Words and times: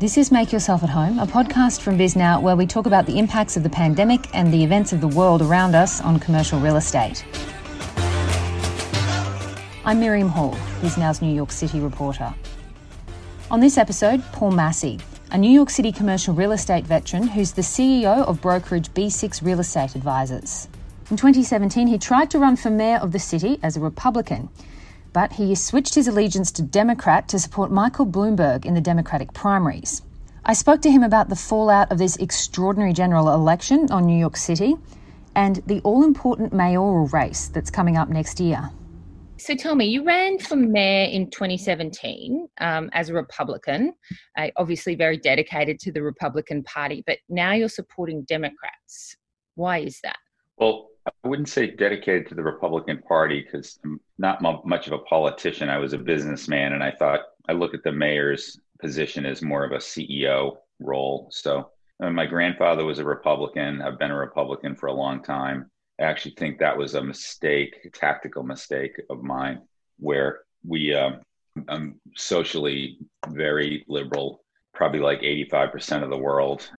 This 0.00 0.16
is 0.16 0.32
Make 0.32 0.50
Yourself 0.50 0.82
at 0.82 0.88
Home, 0.88 1.18
a 1.18 1.26
podcast 1.26 1.82
from 1.82 1.98
Bisnow 1.98 2.40
where 2.40 2.56
we 2.56 2.66
talk 2.66 2.86
about 2.86 3.04
the 3.04 3.18
impacts 3.18 3.58
of 3.58 3.62
the 3.62 3.68
pandemic 3.68 4.34
and 4.34 4.50
the 4.50 4.64
events 4.64 4.94
of 4.94 5.02
the 5.02 5.08
world 5.08 5.42
around 5.42 5.74
us 5.74 6.00
on 6.00 6.18
commercial 6.18 6.58
real 6.58 6.76
estate. 6.76 7.22
I'm 9.84 10.00
Miriam 10.00 10.30
Hall, 10.30 10.54
Bisnow's 10.80 11.20
New 11.20 11.34
York 11.34 11.52
City 11.52 11.80
reporter. 11.80 12.34
On 13.50 13.60
this 13.60 13.76
episode, 13.76 14.22
Paul 14.32 14.52
Massey, 14.52 14.98
a 15.32 15.36
New 15.36 15.52
York 15.52 15.68
City 15.68 15.92
commercial 15.92 16.32
real 16.32 16.52
estate 16.52 16.86
veteran 16.86 17.24
who's 17.24 17.52
the 17.52 17.60
CEO 17.60 18.26
of 18.26 18.40
brokerage 18.40 18.88
B6 18.94 19.44
Real 19.44 19.60
Estate 19.60 19.96
Advisors. 19.96 20.66
In 21.10 21.18
2017, 21.18 21.86
he 21.86 21.98
tried 21.98 22.30
to 22.30 22.38
run 22.38 22.56
for 22.56 22.70
mayor 22.70 22.96
of 22.96 23.12
the 23.12 23.18
city 23.18 23.58
as 23.62 23.76
a 23.76 23.80
Republican 23.80 24.48
but 25.12 25.32
he 25.32 25.54
switched 25.54 25.94
his 25.94 26.08
allegiance 26.08 26.50
to 26.52 26.62
Democrat 26.62 27.28
to 27.28 27.38
support 27.38 27.70
Michael 27.70 28.06
Bloomberg 28.06 28.64
in 28.64 28.74
the 28.74 28.80
Democratic 28.80 29.32
primaries. 29.32 30.02
I 30.44 30.54
spoke 30.54 30.80
to 30.82 30.90
him 30.90 31.02
about 31.02 31.28
the 31.28 31.36
fallout 31.36 31.92
of 31.92 31.98
this 31.98 32.16
extraordinary 32.16 32.92
general 32.92 33.32
election 33.32 33.88
on 33.90 34.06
New 34.06 34.18
York 34.18 34.36
City 34.36 34.76
and 35.36 35.62
the 35.66 35.80
all 35.80 36.04
important 36.04 36.52
mayoral 36.52 37.06
race 37.08 37.48
that's 37.48 37.70
coming 37.70 37.96
up 37.96 38.08
next 38.08 38.40
year. 38.40 38.70
So 39.40 39.54
tell 39.54 39.74
me, 39.74 39.86
you 39.86 40.04
ran 40.04 40.38
for 40.38 40.54
mayor 40.54 41.08
in 41.10 41.30
2017 41.30 42.46
um, 42.60 42.90
as 42.92 43.08
a 43.08 43.14
Republican, 43.14 43.94
uh, 44.36 44.48
obviously 44.56 44.94
very 44.94 45.16
dedicated 45.16 45.78
to 45.80 45.92
the 45.92 46.02
Republican 46.02 46.62
Party, 46.64 47.02
but 47.06 47.16
now 47.30 47.52
you're 47.52 47.70
supporting 47.70 48.22
Democrats. 48.24 49.16
Why 49.54 49.78
is 49.78 49.98
that? 50.02 50.18
Well, 50.58 50.89
I 51.06 51.28
wouldn't 51.28 51.48
say 51.48 51.68
dedicated 51.68 52.28
to 52.28 52.34
the 52.34 52.42
Republican 52.42 52.98
Party 52.98 53.42
because 53.42 53.78
I'm 53.84 54.00
not 54.18 54.42
much 54.66 54.86
of 54.86 54.92
a 54.92 54.98
politician. 54.98 55.68
I 55.68 55.78
was 55.78 55.92
a 55.92 55.98
businessman, 55.98 56.74
and 56.74 56.82
I 56.82 56.90
thought 56.90 57.20
I 57.48 57.52
look 57.52 57.74
at 57.74 57.82
the 57.82 57.92
mayor's 57.92 58.60
position 58.80 59.24
as 59.24 59.42
more 59.42 59.64
of 59.64 59.72
a 59.72 59.76
CEO 59.76 60.56
role. 60.78 61.28
So 61.30 61.70
my 61.98 62.26
grandfather 62.26 62.84
was 62.84 62.98
a 62.98 63.04
Republican. 63.04 63.82
I've 63.82 63.98
been 63.98 64.10
a 64.10 64.16
Republican 64.16 64.74
for 64.74 64.86
a 64.86 64.92
long 64.92 65.22
time. 65.22 65.70
I 65.98 66.04
actually 66.04 66.34
think 66.38 66.58
that 66.58 66.76
was 66.76 66.94
a 66.94 67.02
mistake, 67.02 67.76
a 67.84 67.90
tactical 67.90 68.42
mistake 68.42 69.00
of 69.10 69.22
mine, 69.22 69.60
where 69.98 70.40
we, 70.66 70.94
uh, 70.94 71.12
I'm 71.68 72.00
socially 72.16 72.98
very 73.28 73.84
liberal, 73.86 74.42
probably 74.72 75.00
like 75.00 75.20
85% 75.20 76.02
of 76.02 76.10
the 76.10 76.16
world, 76.16 76.70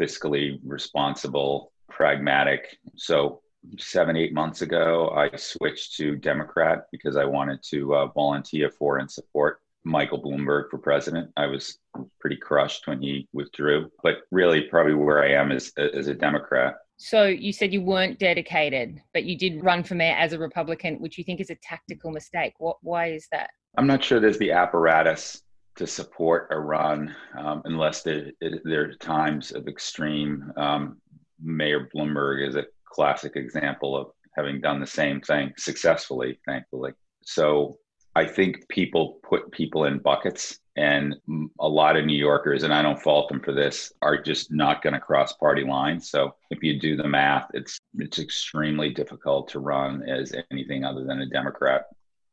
fiscally 0.00 0.58
responsible, 0.64 1.71
pragmatic. 1.94 2.76
So 2.96 3.42
seven, 3.78 4.16
eight 4.16 4.32
months 4.34 4.62
ago, 4.62 5.10
I 5.10 5.34
switched 5.36 5.96
to 5.96 6.16
Democrat 6.16 6.86
because 6.90 7.16
I 7.16 7.24
wanted 7.24 7.62
to 7.70 7.94
uh, 7.94 8.06
volunteer 8.06 8.70
for 8.70 8.98
and 8.98 9.10
support 9.10 9.60
Michael 9.84 10.22
Bloomberg 10.22 10.70
for 10.70 10.78
president. 10.78 11.30
I 11.36 11.46
was 11.46 11.78
pretty 12.20 12.36
crushed 12.36 12.86
when 12.86 13.02
he 13.02 13.28
withdrew, 13.32 13.90
but 14.02 14.18
really, 14.30 14.62
probably 14.62 14.94
where 14.94 15.22
I 15.22 15.32
am 15.32 15.52
is 15.52 15.72
as 15.76 16.08
a 16.08 16.14
Democrat. 16.14 16.76
So 16.98 17.26
you 17.26 17.52
said 17.52 17.72
you 17.72 17.82
weren't 17.82 18.18
dedicated, 18.20 19.02
but 19.12 19.24
you 19.24 19.36
did 19.36 19.64
run 19.64 19.82
for 19.82 19.96
mayor 19.96 20.14
as 20.14 20.32
a 20.32 20.38
Republican, 20.38 21.00
which 21.00 21.18
you 21.18 21.24
think 21.24 21.40
is 21.40 21.50
a 21.50 21.56
tactical 21.56 22.12
mistake. 22.12 22.54
What? 22.58 22.76
Why 22.82 23.10
is 23.10 23.26
that? 23.32 23.50
I'm 23.76 23.86
not 23.86 24.04
sure 24.04 24.20
there's 24.20 24.38
the 24.38 24.52
apparatus 24.52 25.42
to 25.76 25.86
support 25.86 26.48
a 26.50 26.60
run 26.60 27.14
um, 27.38 27.62
unless 27.64 28.02
there, 28.02 28.30
there 28.40 28.84
are 28.84 28.94
times 28.94 29.52
of 29.52 29.66
extreme 29.66 30.52
um, 30.56 30.98
Mayor 31.42 31.88
Bloomberg 31.94 32.46
is 32.46 32.56
a 32.56 32.66
classic 32.84 33.36
example 33.36 33.96
of 33.96 34.08
having 34.36 34.60
done 34.60 34.80
the 34.80 34.86
same 34.86 35.20
thing 35.20 35.52
successfully, 35.56 36.38
thankfully. 36.46 36.92
So 37.24 37.78
I 38.14 38.26
think 38.26 38.68
people 38.68 39.18
put 39.28 39.50
people 39.52 39.84
in 39.84 39.98
buckets, 39.98 40.58
and 40.76 41.14
a 41.60 41.68
lot 41.68 41.96
of 41.96 42.04
New 42.04 42.16
Yorkers, 42.16 42.62
and 42.62 42.72
I 42.72 42.82
don't 42.82 43.00
fault 43.00 43.28
them 43.28 43.40
for 43.40 43.52
this, 43.52 43.92
are 44.02 44.20
just 44.20 44.52
not 44.52 44.82
going 44.82 44.94
to 44.94 45.00
cross 45.00 45.32
party 45.34 45.64
lines. 45.64 46.10
So 46.10 46.34
if 46.50 46.62
you 46.62 46.78
do 46.80 46.96
the 46.96 47.08
math, 47.08 47.48
it's 47.54 47.78
it's 47.94 48.18
extremely 48.18 48.90
difficult 48.90 49.48
to 49.48 49.60
run 49.60 50.02
as 50.08 50.34
anything 50.50 50.84
other 50.84 51.04
than 51.04 51.20
a 51.20 51.26
Democrat. 51.26 51.86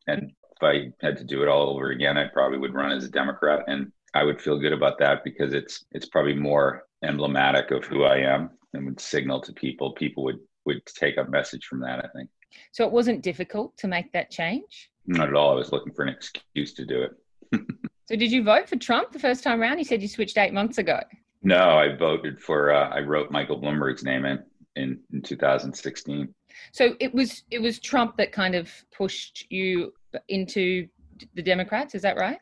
And 0.07 0.31
if 0.51 0.63
I 0.63 0.91
had 1.05 1.17
to 1.17 1.23
do 1.23 1.41
it 1.43 1.47
all 1.47 1.69
over 1.69 1.91
again, 1.91 2.17
I 2.17 2.27
probably 2.27 2.57
would 2.57 2.73
run 2.73 2.91
as 2.91 3.05
a 3.05 3.09
Democrat, 3.09 3.63
and 3.67 3.91
I 4.13 4.23
would 4.23 4.41
feel 4.41 4.59
good 4.59 4.73
about 4.73 4.99
that 4.99 5.23
because 5.23 5.53
it's 5.53 5.85
it's 5.91 6.07
probably 6.07 6.35
more 6.35 6.83
emblematic 7.03 7.71
of 7.71 7.85
who 7.85 8.03
I 8.03 8.17
am 8.17 8.49
and 8.73 8.85
would 8.85 8.99
signal 8.99 9.41
to 9.41 9.53
people. 9.53 9.93
People 9.93 10.23
would 10.23 10.39
would 10.65 10.85
take 10.85 11.17
a 11.17 11.23
message 11.25 11.65
from 11.65 11.79
that. 11.81 11.99
I 11.99 12.07
think. 12.15 12.29
So 12.71 12.85
it 12.85 12.91
wasn't 12.91 13.21
difficult 13.21 13.77
to 13.77 13.87
make 13.87 14.11
that 14.13 14.31
change. 14.31 14.89
Not 15.05 15.29
at 15.29 15.35
all. 15.35 15.51
I 15.51 15.55
was 15.55 15.71
looking 15.71 15.93
for 15.93 16.03
an 16.03 16.09
excuse 16.09 16.73
to 16.73 16.85
do 16.85 17.03
it. 17.03 17.11
so 18.05 18.15
did 18.15 18.31
you 18.31 18.43
vote 18.43 18.69
for 18.69 18.75
Trump 18.75 19.11
the 19.11 19.19
first 19.19 19.43
time 19.43 19.61
around? 19.61 19.77
You 19.77 19.85
said 19.85 20.01
you 20.01 20.07
switched 20.07 20.37
eight 20.37 20.53
months 20.53 20.77
ago. 20.77 20.99
No, 21.41 21.77
I 21.77 21.95
voted 21.95 22.41
for. 22.41 22.73
Uh, 22.73 22.89
I 22.89 22.99
wrote 22.99 23.31
Michael 23.31 23.61
Bloomberg's 23.61 24.03
name 24.03 24.25
in, 24.25 24.39
in 24.75 24.99
in 25.13 25.21
2016. 25.21 26.33
So 26.71 26.95
it 26.99 27.13
was 27.13 27.43
it 27.49 27.61
was 27.61 27.79
Trump 27.79 28.17
that 28.17 28.31
kind 28.31 28.55
of 28.55 28.71
pushed 28.95 29.45
you 29.49 29.93
into 30.27 30.87
the 31.35 31.41
Democrats. 31.41 31.95
Is 31.95 32.01
that 32.01 32.17
right? 32.17 32.39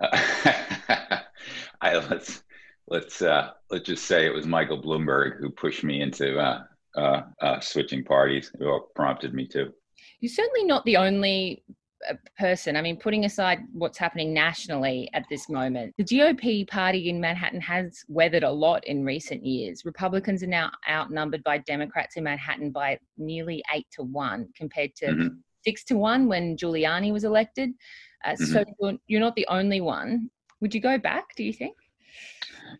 Uh, 0.00 1.20
I 1.80 1.96
let's 1.96 2.42
let's 2.92 3.22
uh, 3.22 3.50
let's 3.70 3.86
just 3.86 4.04
say 4.04 4.26
it 4.26 4.34
was 4.34 4.46
Michael 4.46 4.80
Bloomberg 4.80 5.38
who 5.40 5.50
pushed 5.50 5.82
me 5.82 6.02
into 6.02 6.38
uh, 6.38 6.64
uh, 6.96 7.22
uh 7.40 7.58
switching 7.58 8.04
parties, 8.04 8.52
or 8.60 8.82
prompted 8.94 9.34
me 9.34 9.46
to. 9.48 9.72
You're 10.20 10.30
certainly 10.30 10.64
not 10.64 10.84
the 10.84 10.98
only 10.98 11.64
uh, 12.08 12.14
person. 12.38 12.76
I 12.76 12.82
mean, 12.82 12.98
putting 12.98 13.24
aside 13.24 13.60
what's 13.72 13.96
happening 13.96 14.34
nationally 14.34 15.08
at 15.14 15.24
this 15.30 15.48
moment, 15.48 15.94
the 15.96 16.04
GOP 16.04 16.68
party 16.68 17.08
in 17.08 17.18
Manhattan 17.20 17.62
has 17.62 18.04
weathered 18.08 18.44
a 18.44 18.50
lot 18.50 18.86
in 18.86 19.04
recent 19.04 19.44
years. 19.44 19.84
Republicans 19.86 20.42
are 20.42 20.48
now 20.48 20.70
outnumbered 20.88 21.42
by 21.44 21.58
Democrats 21.58 22.16
in 22.16 22.24
Manhattan 22.24 22.70
by 22.70 22.98
nearly 23.16 23.62
eight 23.74 23.86
to 23.92 24.02
one 24.02 24.48
compared 24.54 24.94
to 24.96 25.06
mm-hmm. 25.06 25.28
six 25.64 25.82
to 25.84 25.96
one 25.96 26.28
when 26.28 26.58
Giuliani 26.58 27.10
was 27.10 27.24
elected. 27.24 27.70
Uh, 28.24 28.32
mm-hmm. 28.32 28.44
So 28.44 28.64
you're, 28.80 28.98
you're 29.06 29.20
not 29.20 29.34
the 29.34 29.46
only 29.48 29.80
one. 29.80 30.30
Would 30.60 30.74
you 30.74 30.80
go 30.80 30.98
back, 30.98 31.34
do 31.34 31.42
you 31.42 31.52
think? 31.52 31.74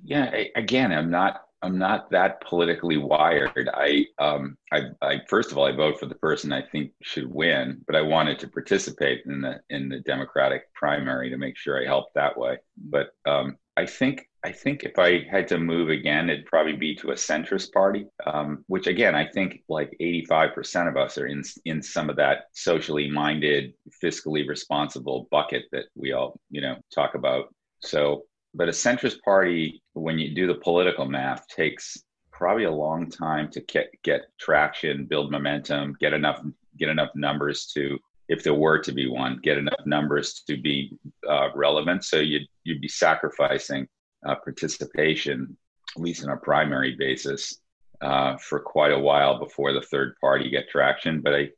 Yeah 0.02 0.34
again 0.56 0.92
i'm 0.92 1.10
not 1.10 1.42
i'm 1.62 1.78
not 1.78 2.10
that 2.10 2.40
politically 2.42 2.96
wired 2.96 3.68
i 3.74 4.04
um 4.18 4.56
I, 4.72 4.82
I 5.00 5.20
first 5.28 5.52
of 5.52 5.58
all 5.58 5.66
i 5.66 5.72
vote 5.72 5.98
for 5.98 6.06
the 6.06 6.14
person 6.14 6.52
i 6.52 6.62
think 6.62 6.92
should 7.02 7.32
win 7.32 7.82
but 7.86 7.96
i 7.96 8.02
wanted 8.02 8.38
to 8.40 8.48
participate 8.48 9.22
in 9.26 9.40
the 9.40 9.60
in 9.70 9.88
the 9.88 10.00
democratic 10.00 10.72
primary 10.74 11.30
to 11.30 11.36
make 11.36 11.56
sure 11.56 11.80
i 11.80 11.84
helped 11.84 12.14
that 12.14 12.38
way 12.38 12.58
but 12.76 13.10
um 13.26 13.56
i 13.76 13.86
think 13.86 14.28
I 14.44 14.50
think 14.50 14.82
if 14.82 14.98
I 14.98 15.20
had 15.30 15.46
to 15.48 15.58
move 15.58 15.88
again, 15.88 16.28
it'd 16.28 16.46
probably 16.46 16.74
be 16.74 16.96
to 16.96 17.12
a 17.12 17.14
centrist 17.14 17.72
party, 17.72 18.06
um, 18.26 18.64
which 18.66 18.88
again, 18.88 19.14
I 19.14 19.24
think 19.24 19.62
like 19.68 19.96
85% 20.00 20.88
of 20.88 20.96
us 20.96 21.16
are 21.16 21.26
in, 21.26 21.44
in 21.64 21.80
some 21.80 22.10
of 22.10 22.16
that 22.16 22.46
socially 22.52 23.08
minded, 23.08 23.74
fiscally 24.02 24.48
responsible 24.48 25.28
bucket 25.30 25.64
that 25.70 25.84
we 25.94 26.12
all, 26.12 26.40
you 26.50 26.60
know, 26.60 26.76
talk 26.92 27.14
about. 27.14 27.54
So 27.82 28.24
but 28.54 28.68
a 28.68 28.72
centrist 28.72 29.22
party, 29.22 29.82
when 29.94 30.18
you 30.18 30.34
do 30.34 30.46
the 30.46 30.54
political 30.54 31.06
math, 31.06 31.46
takes 31.48 32.02
probably 32.30 32.64
a 32.64 32.70
long 32.70 33.08
time 33.08 33.50
to 33.50 33.60
get, 33.60 33.90
get 34.02 34.22
traction, 34.38 35.06
build 35.06 35.30
momentum, 35.30 35.96
get 36.00 36.12
enough 36.12 36.42
get 36.78 36.88
enough 36.88 37.10
numbers 37.14 37.66
to, 37.66 37.98
if 38.28 38.42
there 38.42 38.54
were 38.54 38.78
to 38.78 38.92
be 38.92 39.08
one, 39.08 39.38
get 39.42 39.58
enough 39.58 39.84
numbers 39.86 40.42
to 40.46 40.56
be 40.60 40.96
uh, 41.28 41.48
relevant. 41.54 42.04
So 42.04 42.18
you'd 42.18 42.48
you'd 42.64 42.80
be 42.80 42.88
sacrificing 42.88 43.86
uh, 44.26 44.36
participation, 44.36 45.56
at 45.96 46.02
least 46.02 46.24
on 46.24 46.30
a 46.30 46.36
primary 46.36 46.96
basis, 46.98 47.60
uh, 48.00 48.36
for 48.38 48.60
quite 48.60 48.92
a 48.92 48.98
while 48.98 49.38
before 49.38 49.72
the 49.72 49.82
third 49.82 50.14
party 50.20 50.50
get 50.50 50.68
traction. 50.68 51.20
But 51.20 51.34
I 51.34 51.48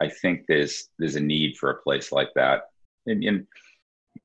I 0.00 0.08
think 0.08 0.44
there's 0.46 0.88
there's 0.98 1.16
a 1.16 1.20
need 1.20 1.56
for 1.56 1.70
a 1.70 1.82
place 1.82 2.12
like 2.12 2.30
that, 2.34 2.62
and, 3.06 3.24
and 3.24 3.46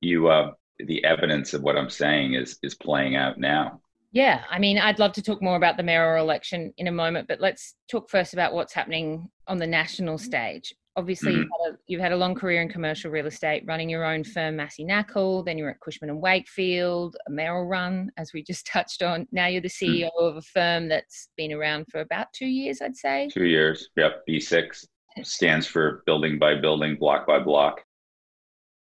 you 0.01 0.27
uh, 0.27 0.51
the 0.79 1.03
evidence 1.03 1.53
of 1.53 1.61
what 1.61 1.77
I'm 1.77 1.89
saying 1.89 2.33
is 2.33 2.57
is 2.63 2.75
playing 2.75 3.15
out 3.15 3.37
now. 3.37 3.81
Yeah, 4.11 4.43
I 4.49 4.59
mean, 4.59 4.77
I'd 4.77 4.97
love 4.97 5.11
to 5.13 5.21
talk 5.21 5.41
more 5.41 5.57
about 5.57 5.75
the 5.75 5.83
mayoral 5.83 6.23
election 6.23 6.73
in 6.77 6.87
a 6.87 6.91
moment, 6.91 7.27
but 7.27 7.41
let's 7.41 7.75
talk 7.91 8.09
first 8.09 8.31
about 8.31 8.53
what's 8.53 8.71
happening 8.71 9.29
on 9.47 9.57
the 9.57 9.67
national 9.67 10.17
stage. 10.17 10.73
Obviously, 10.95 11.33
mm-hmm. 11.33 11.41
you've, 11.41 11.49
had 11.51 11.73
a, 11.73 11.77
you've, 11.87 12.01
had 12.01 12.11
a, 12.13 12.15
long 12.15 12.33
career 12.33 12.61
in 12.61 12.69
commercial 12.69 13.11
real 13.11 13.25
estate, 13.25 13.63
running 13.67 13.89
your 13.89 14.05
own 14.05 14.23
firm, 14.23 14.55
Massey 14.55 14.85
Knakal. 14.85 15.43
Then 15.43 15.57
you're 15.57 15.69
at 15.69 15.81
Cushman 15.81 16.09
and 16.09 16.21
Wakefield, 16.21 17.17
a 17.27 17.29
mayoral 17.29 17.65
run, 17.65 18.09
as 18.15 18.31
we 18.33 18.41
just 18.41 18.65
touched 18.71 19.03
on. 19.03 19.27
Now 19.33 19.47
you're 19.47 19.61
the 19.61 19.67
CEO 19.67 20.05
mm-hmm. 20.05 20.25
of 20.25 20.37
a 20.37 20.41
firm 20.41 20.87
that's 20.87 21.27
been 21.35 21.51
around 21.51 21.87
for 21.91 21.99
about 21.99 22.27
two 22.33 22.47
years, 22.47 22.81
I'd 22.81 22.95
say. 22.95 23.27
Two 23.33 23.43
years. 23.43 23.89
Yep. 23.97 24.23
B6 24.29 24.85
stands 25.23 25.67
for 25.67 26.03
building 26.05 26.39
by 26.39 26.55
building, 26.55 26.95
block 26.95 27.27
by 27.27 27.39
block. 27.39 27.81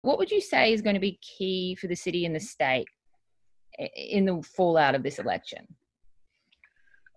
What 0.03 0.17
would 0.19 0.31
you 0.31 0.41
say 0.41 0.73
is 0.73 0.81
going 0.81 0.93
to 0.93 0.99
be 0.99 1.19
key 1.21 1.75
for 1.75 1.87
the 1.87 1.95
city 1.95 2.25
and 2.25 2.35
the 2.35 2.39
state 2.39 2.87
in 3.95 4.25
the 4.25 4.41
fallout 4.41 4.95
of 4.95 5.01
this 5.01 5.17
election? 5.17 5.65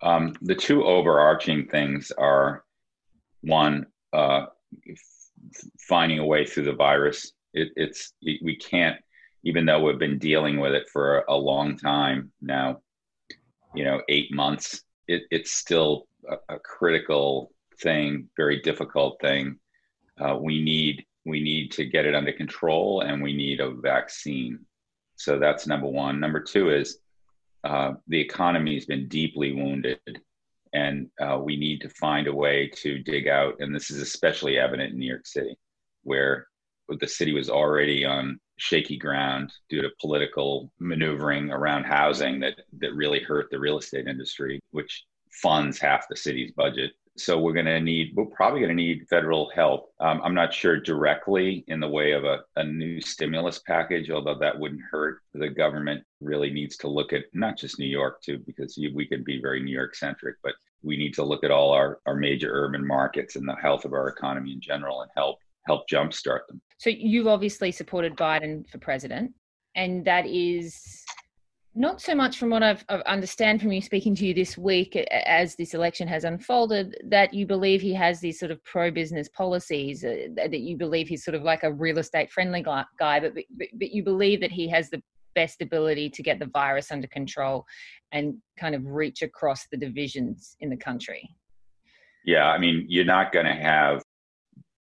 Um, 0.02 0.34
the 0.40 0.54
two 0.54 0.84
overarching 0.84 1.66
things 1.66 2.12
are 2.16 2.64
one, 3.42 3.86
uh, 4.12 4.46
finding 5.80 6.20
a 6.20 6.26
way 6.26 6.46
through 6.46 6.64
the 6.64 6.72
virus. 6.72 7.32
It, 7.52 7.70
it's 7.76 8.12
we 8.22 8.56
can't 8.56 8.96
even 9.46 9.64
though 9.64 9.80
we've 9.80 9.98
been 9.98 10.18
dealing 10.18 10.58
with 10.58 10.72
it 10.72 10.88
for 10.92 11.24
a 11.28 11.36
long 11.36 11.78
time 11.78 12.32
now, 12.42 12.80
you 13.76 13.84
know, 13.84 14.02
eight 14.08 14.34
months, 14.34 14.82
it, 15.06 15.22
it's 15.30 15.52
still 15.52 16.08
a, 16.28 16.54
a, 16.54 16.58
critical 16.58 17.52
thing, 17.80 18.28
very 18.36 18.60
difficult 18.60 19.20
thing. 19.20 19.56
Uh, 20.20 20.36
we 20.36 20.60
need 20.64 21.06
we 21.26 21.40
need 21.40 21.72
to 21.72 21.84
get 21.84 22.06
it 22.06 22.14
under 22.14 22.32
control, 22.32 23.00
and 23.00 23.22
we 23.22 23.36
need 23.36 23.60
a 23.60 23.70
vaccine. 23.70 24.60
So 25.16 25.38
that's 25.38 25.66
number 25.66 25.88
one. 25.88 26.20
Number 26.20 26.40
two 26.40 26.70
is 26.70 26.98
uh, 27.64 27.94
the 28.06 28.20
economy 28.20 28.74
has 28.74 28.86
been 28.86 29.08
deeply 29.08 29.52
wounded, 29.52 29.98
and 30.72 31.10
uh, 31.20 31.38
we 31.42 31.56
need 31.56 31.80
to 31.80 31.88
find 31.88 32.28
a 32.28 32.34
way 32.34 32.70
to 32.76 32.98
dig 33.00 33.26
out. 33.26 33.56
And 33.58 33.74
this 33.74 33.90
is 33.90 34.00
especially 34.00 34.56
evident 34.56 34.92
in 34.92 34.98
New 34.98 35.10
York 35.10 35.26
City, 35.26 35.58
where 36.04 36.46
the 36.88 37.08
city 37.08 37.32
was 37.32 37.50
already 37.50 38.04
on 38.04 38.38
shaky 38.58 38.96
ground 38.96 39.52
due 39.68 39.82
to 39.82 39.90
political 40.00 40.72
maneuvering 40.78 41.50
around 41.50 41.84
housing 41.84 42.40
that 42.40 42.54
that 42.78 42.94
really 42.94 43.20
hurt 43.20 43.48
the 43.50 43.58
real 43.58 43.78
estate 43.78 44.06
industry, 44.06 44.60
which 44.70 45.04
funds 45.42 45.78
half 45.78 46.06
the 46.08 46.16
city's 46.16 46.52
budget. 46.52 46.92
So 47.18 47.38
we're 47.38 47.52
going 47.54 47.66
to 47.66 47.80
need, 47.80 48.12
we're 48.14 48.26
probably 48.26 48.60
going 48.60 48.76
to 48.76 48.82
need 48.82 49.06
federal 49.08 49.50
help. 49.54 49.92
Um, 50.00 50.20
I'm 50.22 50.34
not 50.34 50.52
sure 50.52 50.78
directly 50.78 51.64
in 51.68 51.80
the 51.80 51.88
way 51.88 52.12
of 52.12 52.24
a, 52.24 52.40
a 52.56 52.64
new 52.64 53.00
stimulus 53.00 53.60
package, 53.66 54.10
although 54.10 54.38
that 54.38 54.58
wouldn't 54.58 54.82
hurt. 54.90 55.20
The 55.32 55.48
government 55.48 56.04
really 56.20 56.50
needs 56.50 56.76
to 56.78 56.88
look 56.88 57.12
at 57.12 57.24
not 57.32 57.56
just 57.56 57.78
New 57.78 57.86
York 57.86 58.20
too, 58.22 58.38
because 58.46 58.78
we 58.94 59.06
can 59.06 59.24
be 59.24 59.40
very 59.40 59.62
New 59.62 59.72
York 59.72 59.94
centric, 59.94 60.36
but 60.42 60.54
we 60.82 60.96
need 60.96 61.14
to 61.14 61.24
look 61.24 61.42
at 61.42 61.50
all 61.50 61.72
our, 61.72 62.00
our 62.06 62.14
major 62.14 62.50
urban 62.52 62.86
markets 62.86 63.36
and 63.36 63.48
the 63.48 63.56
health 63.56 63.84
of 63.84 63.92
our 63.92 64.08
economy 64.08 64.52
in 64.52 64.60
general 64.60 65.00
and 65.00 65.10
help 65.16 65.38
help 65.66 65.88
jumpstart 65.88 66.46
them. 66.46 66.60
So 66.78 66.90
you've 66.90 67.26
obviously 67.26 67.72
supported 67.72 68.14
Biden 68.14 68.68
for 68.68 68.78
president, 68.78 69.32
and 69.74 70.04
that 70.04 70.26
is 70.26 71.04
not 71.76 72.00
so 72.00 72.14
much 72.14 72.38
from 72.38 72.50
what 72.50 72.62
I've, 72.62 72.84
I've, 72.88 73.02
understand 73.02 73.60
from 73.60 73.70
you 73.70 73.82
speaking 73.82 74.14
to 74.16 74.26
you 74.26 74.32
this 74.32 74.56
week 74.56 74.96
as 74.96 75.54
this 75.56 75.74
election 75.74 76.08
has 76.08 76.24
unfolded 76.24 76.96
that 77.04 77.34
you 77.34 77.46
believe 77.46 77.82
he 77.82 77.92
has 77.92 78.18
these 78.18 78.38
sort 78.38 78.50
of 78.50 78.64
pro-business 78.64 79.28
policies 79.28 80.02
uh, 80.02 80.28
that 80.34 80.58
you 80.58 80.76
believe 80.76 81.06
he's 81.06 81.24
sort 81.24 81.34
of 81.34 81.42
like 81.42 81.62
a 81.62 81.72
real 81.72 81.98
estate 81.98 82.32
friendly 82.32 82.62
guy 82.62 83.20
but, 83.20 83.34
but 83.34 83.68
but 83.74 83.90
you 83.90 84.02
believe 84.02 84.40
that 84.40 84.50
he 84.50 84.66
has 84.68 84.88
the 84.88 85.02
best 85.34 85.60
ability 85.60 86.08
to 86.08 86.22
get 86.22 86.38
the 86.38 86.46
virus 86.46 86.90
under 86.90 87.06
control 87.08 87.64
and 88.12 88.34
kind 88.58 88.74
of 88.74 88.86
reach 88.86 89.20
across 89.20 89.66
the 89.70 89.76
divisions 89.76 90.56
in 90.60 90.70
the 90.70 90.76
country? 90.76 91.28
Yeah 92.24 92.46
i 92.46 92.58
mean 92.58 92.86
you're 92.88 93.04
not 93.04 93.32
going 93.32 93.46
to 93.46 93.54
have 93.54 94.02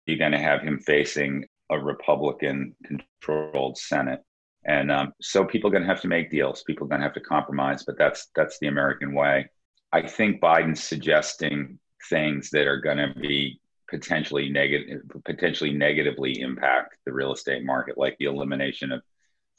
you're 0.06 0.18
going 0.18 0.32
to 0.32 0.40
have 0.40 0.62
him 0.62 0.80
facing 0.80 1.46
a 1.70 1.78
republican 1.78 2.74
controlled 2.86 3.78
senate 3.78 4.22
and 4.66 4.92
um, 4.92 5.14
so 5.22 5.46
people 5.46 5.70
are 5.70 5.72
going 5.72 5.84
to 5.84 5.90
have 5.90 6.02
to 6.02 6.08
make 6.08 6.30
deals. 6.30 6.64
People 6.64 6.86
are 6.86 6.90
going 6.90 7.02
to 7.02 7.06
have 7.06 7.14
to 7.14 7.22
compromise, 7.22 7.84
but 7.84 7.98
that's 7.98 8.28
that's 8.36 8.60
the 8.60 8.68
American 8.68 9.14
way. 9.14 9.50
I 9.92 10.06
think 10.08 10.42
Biden's 10.42 10.84
suggesting 10.84 11.80
things 12.10 12.50
that 12.52 12.68
are 12.68 12.80
going 12.80 12.98
to 12.98 13.14
be 13.20 13.60
potentially 13.90 14.50
negative, 14.50 15.02
potentially 15.26 15.72
negatively 15.72 16.42
impact 16.42 16.96
the 17.06 17.14
real 17.14 17.34
estate 17.34 17.64
market, 17.66 17.98
like 17.98 18.16
the 18.20 18.26
elimination 18.26 18.92
of 18.92 19.02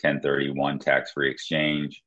1031 0.02 0.78
tax-free 0.78 1.30
exchange, 1.30 2.02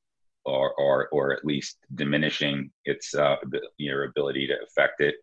or 0.46 0.74
or 0.76 1.10
or 1.10 1.34
at 1.34 1.44
least 1.44 1.78
diminishing 1.96 2.72
its 2.86 3.16
uh, 3.16 3.38
your 3.78 4.06
ability 4.06 4.48
to 4.48 4.56
affect 4.68 5.02
it. 5.02 5.16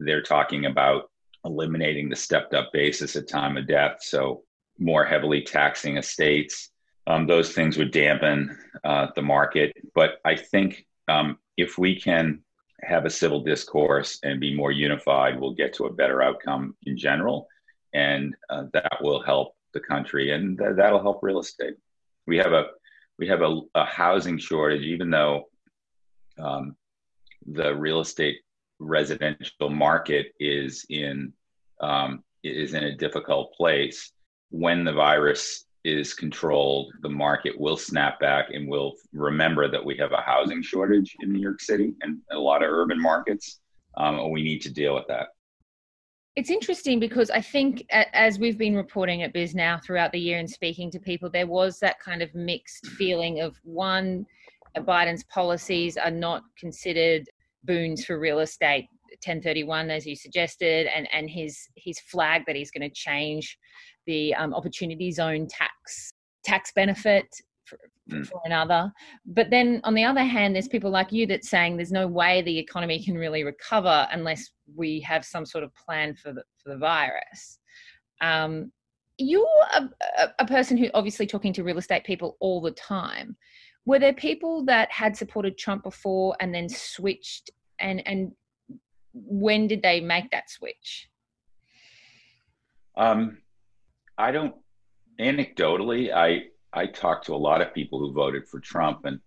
They're 0.00 0.22
talking 0.22 0.66
about 0.66 1.04
eliminating 1.44 2.08
the 2.08 2.16
stepped-up 2.16 2.70
basis 2.72 3.16
at 3.16 3.28
time 3.28 3.56
of 3.56 3.68
death, 3.68 3.98
so 4.00 4.42
more 4.78 5.04
heavily 5.04 5.42
taxing 5.42 5.96
estates 5.96 6.70
um, 7.10 7.26
those 7.26 7.52
things 7.52 7.76
would 7.76 7.90
dampen 7.90 8.56
uh, 8.84 9.08
the 9.16 9.22
market. 9.22 9.72
But 9.94 10.20
I 10.24 10.36
think 10.36 10.86
um, 11.08 11.38
if 11.56 11.76
we 11.76 11.98
can 12.00 12.42
have 12.82 13.04
a 13.04 13.10
civil 13.10 13.42
discourse 13.42 14.20
and 14.22 14.40
be 14.40 14.54
more 14.54 14.70
unified, 14.70 15.38
we'll 15.38 15.54
get 15.54 15.74
to 15.74 15.86
a 15.86 15.92
better 15.92 16.22
outcome 16.22 16.76
in 16.84 16.96
general, 16.96 17.48
and 17.92 18.36
uh, 18.48 18.64
that 18.72 18.98
will 19.00 19.22
help 19.22 19.54
the 19.74 19.80
country, 19.80 20.32
and 20.32 20.56
th- 20.56 20.76
that'll 20.76 21.02
help 21.02 21.18
real 21.22 21.40
estate. 21.40 21.74
We 22.26 22.36
have 22.38 22.52
a 22.52 22.66
we 23.18 23.26
have 23.26 23.42
a, 23.42 23.60
a 23.74 23.84
housing 23.84 24.38
shortage, 24.38 24.82
even 24.82 25.10
though 25.10 25.48
um, 26.38 26.76
the 27.46 27.74
real 27.74 28.00
estate 28.00 28.38
residential 28.78 29.68
market 29.68 30.32
is 30.38 30.86
in 30.88 31.32
um, 31.80 32.22
is 32.44 32.74
in 32.74 32.84
a 32.84 32.96
difficult 32.96 33.52
place. 33.54 34.12
When 34.50 34.84
the 34.84 34.92
virus 34.92 35.64
is 35.84 36.14
controlled, 36.14 36.92
the 37.02 37.08
market 37.08 37.58
will 37.58 37.76
snap 37.76 38.20
back 38.20 38.50
and 38.52 38.68
we'll 38.68 38.94
remember 39.12 39.68
that 39.70 39.84
we 39.84 39.96
have 39.96 40.12
a 40.12 40.20
housing 40.20 40.62
shortage 40.62 41.16
in 41.20 41.32
New 41.32 41.40
York 41.40 41.60
City 41.60 41.94
and 42.02 42.18
a 42.30 42.38
lot 42.38 42.62
of 42.62 42.70
urban 42.70 43.00
markets. 43.00 43.60
Um, 43.96 44.30
we 44.30 44.42
need 44.42 44.60
to 44.62 44.70
deal 44.70 44.94
with 44.94 45.06
that. 45.08 45.28
It's 46.36 46.50
interesting 46.50 47.00
because 47.00 47.28
I 47.30 47.40
think, 47.40 47.84
as 47.90 48.38
we've 48.38 48.56
been 48.56 48.76
reporting 48.76 49.22
at 49.22 49.34
Bisnow 49.34 49.82
throughout 49.82 50.12
the 50.12 50.20
year 50.20 50.38
and 50.38 50.48
speaking 50.48 50.90
to 50.92 51.00
people, 51.00 51.28
there 51.28 51.46
was 51.46 51.80
that 51.80 51.98
kind 51.98 52.22
of 52.22 52.32
mixed 52.34 52.86
feeling 52.86 53.40
of 53.40 53.56
one, 53.64 54.26
Biden's 54.76 55.24
policies 55.24 55.96
are 55.96 56.10
not 56.10 56.42
considered 56.56 57.28
boons 57.64 58.04
for 58.04 58.18
real 58.18 58.38
estate 58.38 58.86
1031 59.24 59.90
as 59.90 60.06
you 60.06 60.16
suggested 60.16 60.86
and 60.86 61.06
and 61.12 61.28
his 61.28 61.68
his 61.76 61.98
flag 62.00 62.42
that 62.46 62.56
he's 62.56 62.70
going 62.70 62.88
to 62.88 62.94
change 62.94 63.58
the 64.06 64.34
um, 64.34 64.54
opportunity 64.54 65.10
zone 65.10 65.46
tax 65.48 66.12
tax 66.44 66.72
benefit 66.74 67.26
for, 67.64 67.78
mm. 68.10 68.26
for 68.26 68.40
another. 68.44 68.92
But 69.26 69.50
then 69.50 69.80
on 69.84 69.94
the 69.94 70.04
other 70.04 70.24
hand, 70.24 70.54
there's 70.54 70.68
people 70.68 70.90
like 70.90 71.12
you 71.12 71.26
that's 71.26 71.48
saying 71.48 71.76
there's 71.76 71.92
no 71.92 72.06
way 72.06 72.42
the 72.42 72.58
economy 72.58 73.02
can 73.02 73.16
really 73.16 73.44
recover 73.44 74.08
unless 74.10 74.50
we 74.74 75.00
have 75.00 75.24
some 75.24 75.44
sort 75.44 75.64
of 75.64 75.74
plan 75.74 76.14
for 76.14 76.32
the 76.32 76.42
for 76.62 76.70
the 76.70 76.78
virus. 76.78 77.58
Um, 78.20 78.72
you're 79.18 79.46
a, 79.74 79.88
a, 80.38 80.46
person 80.46 80.78
who 80.78 80.88
obviously 80.94 81.26
talking 81.26 81.52
to 81.52 81.62
real 81.62 81.78
estate 81.78 82.04
people 82.04 82.36
all 82.40 82.60
the 82.60 82.70
time. 82.70 83.36
Were 83.84 83.98
there 83.98 84.14
people 84.14 84.64
that 84.64 84.90
had 84.90 85.16
supported 85.16 85.58
Trump 85.58 85.82
before 85.82 86.36
and 86.40 86.54
then 86.54 86.68
switched? 86.68 87.50
And 87.78 88.06
and 88.06 88.32
when 89.12 89.66
did 89.66 89.82
they 89.82 90.00
make 90.00 90.30
that 90.30 90.50
switch? 90.50 91.08
Um, 92.96 93.38
I 94.20 94.32
don't 94.32 94.54
anecdotally, 95.18 96.12
I 96.12 96.42
I 96.72 96.86
talked 96.86 97.26
to 97.26 97.34
a 97.34 97.44
lot 97.48 97.62
of 97.62 97.74
people 97.74 97.98
who 97.98 98.12
voted 98.12 98.46
for 98.46 98.60
Trump, 98.60 99.06
and 99.06 99.18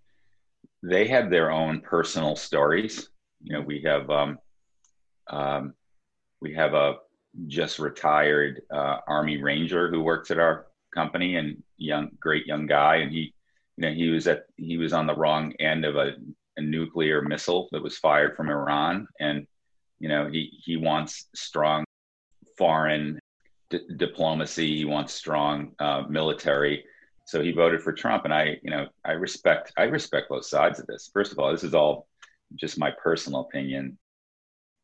they 0.83 1.07
have 1.07 1.29
their 1.29 1.49
own 1.51 1.81
personal 1.81 2.35
stories. 2.35 3.09
You 3.41 3.53
know, 3.53 3.61
we 3.61 3.81
have 3.81 4.09
um, 4.11 4.37
um, 5.27 5.73
we 6.41 6.53
have 6.53 6.75
a 6.75 6.97
just 7.47 7.79
retired 7.79 8.61
uh, 8.71 8.97
Army 9.07 9.41
Ranger 9.41 9.89
who 9.89 10.03
works 10.03 10.29
at 10.29 10.37
our 10.37 10.67
company, 10.93 11.37
and 11.37 11.63
young, 11.77 12.11
great 12.19 12.45
young 12.45 12.67
guy, 12.67 12.97
and 12.97 13.11
he, 13.11 13.33
you 13.77 13.81
know, 13.81 13.91
he 13.91 14.09
was 14.09 14.27
at 14.27 14.43
he 14.57 14.77
was 14.77 14.93
on 14.93 15.07
the 15.07 15.15
wrong 15.15 15.53
end 15.59 15.85
of 15.85 15.95
a, 15.95 16.13
a 16.57 16.61
nuclear 16.61 17.19
missile 17.23 17.67
that 17.71 17.81
was 17.81 17.97
fired 17.97 18.37
from 18.37 18.51
Iran, 18.51 19.07
and 19.19 19.47
you 19.99 20.07
know, 20.07 20.29
he 20.29 20.51
he 20.63 20.77
wants 20.77 21.29
strong 21.33 21.83
foreign 22.59 23.17
d- 23.73 23.95
diplomacy. 23.97 24.77
He 24.77 24.85
wants 24.85 25.13
strong 25.13 25.73
uh, 25.79 26.03
military. 26.07 26.85
So 27.25 27.41
he 27.41 27.51
voted 27.51 27.81
for 27.81 27.93
Trump, 27.93 28.25
and 28.25 28.33
I, 28.33 28.57
you 28.63 28.71
know, 28.71 28.85
I 29.03 29.13
respect 29.13 29.71
I 29.77 29.83
respect 29.83 30.29
both 30.29 30.45
sides 30.45 30.79
of 30.79 30.85
this. 30.87 31.09
First 31.13 31.31
of 31.31 31.39
all, 31.39 31.51
this 31.51 31.63
is 31.63 31.73
all 31.73 32.07
just 32.55 32.77
my 32.77 32.91
personal 32.91 33.41
opinion. 33.41 33.97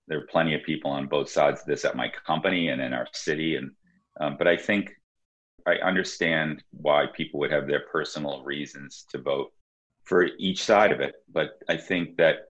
There 0.07 0.19
are 0.19 0.27
plenty 0.27 0.55
of 0.55 0.63
people 0.63 0.89
on 0.89 1.07
both 1.07 1.29
sides 1.29 1.61
of 1.61 1.67
this 1.67 1.85
at 1.85 1.95
my 1.95 2.09
company 2.25 2.69
and 2.69 2.81
in 2.81 2.93
our 2.93 3.07
city, 3.13 3.55
and 3.57 3.71
um, 4.19 4.35
but 4.37 4.47
I 4.47 4.57
think 4.57 4.91
I 5.67 5.75
understand 5.75 6.63
why 6.71 7.05
people 7.13 7.39
would 7.41 7.51
have 7.51 7.67
their 7.67 7.85
personal 7.91 8.43
reasons 8.43 9.05
to 9.11 9.19
vote 9.19 9.51
for 10.03 10.29
each 10.39 10.63
side 10.63 10.91
of 10.91 11.01
it. 11.01 11.15
But 11.31 11.59
I 11.67 11.77
think 11.77 12.17
that 12.17 12.48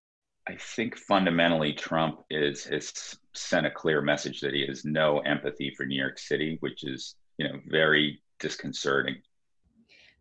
I 0.50 0.56
think 0.56 0.96
fundamentally 0.96 1.72
Trump 1.72 2.24
is 2.28 2.64
has 2.64 3.16
sent 3.34 3.66
a 3.66 3.70
clear 3.70 4.02
message 4.02 4.40
that 4.40 4.52
he 4.52 4.66
has 4.66 4.84
no 4.84 5.20
empathy 5.20 5.72
for 5.76 5.86
New 5.86 6.00
York 6.00 6.18
City, 6.18 6.56
which 6.58 6.82
is 6.82 7.14
you 7.38 7.46
know 7.46 7.60
very 7.68 8.20
disconcerting. 8.40 9.22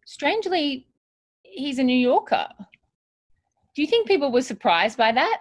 Strangely, 0.05 0.87
he's 1.41 1.79
a 1.79 1.83
New 1.83 1.97
Yorker. 1.97 2.47
Do 3.75 3.81
you 3.81 3.87
think 3.87 4.07
people 4.07 4.31
were 4.31 4.43
surprised 4.43 4.99
by 4.99 5.11
that? 5.13 5.39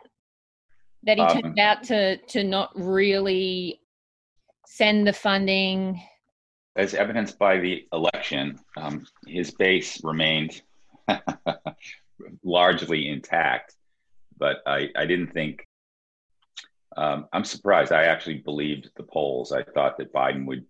That 1.02 1.18
he 1.18 1.22
um, 1.22 1.42
turned 1.42 1.58
out 1.58 1.82
to 1.84 2.16
to 2.16 2.42
not 2.42 2.70
really 2.74 3.82
send 4.66 5.06
the 5.06 5.12
funding. 5.12 6.00
As 6.76 6.94
evidenced 6.94 7.38
by 7.38 7.58
the 7.58 7.86
election, 7.92 8.58
um, 8.78 9.04
his 9.26 9.50
base 9.50 10.02
remained 10.02 10.62
largely 12.42 13.08
intact 13.08 13.74
but 14.38 14.58
I, 14.66 14.88
I 14.96 15.06
didn't 15.06 15.32
think. 15.32 15.66
Um, 16.96 17.26
I'm 17.32 17.44
surprised. 17.44 17.92
I 17.92 18.04
actually 18.04 18.38
believed 18.38 18.90
the 18.96 19.02
polls. 19.02 19.52
I 19.52 19.62
thought 19.62 19.98
that 19.98 20.12
Biden 20.12 20.46
would 20.46 20.64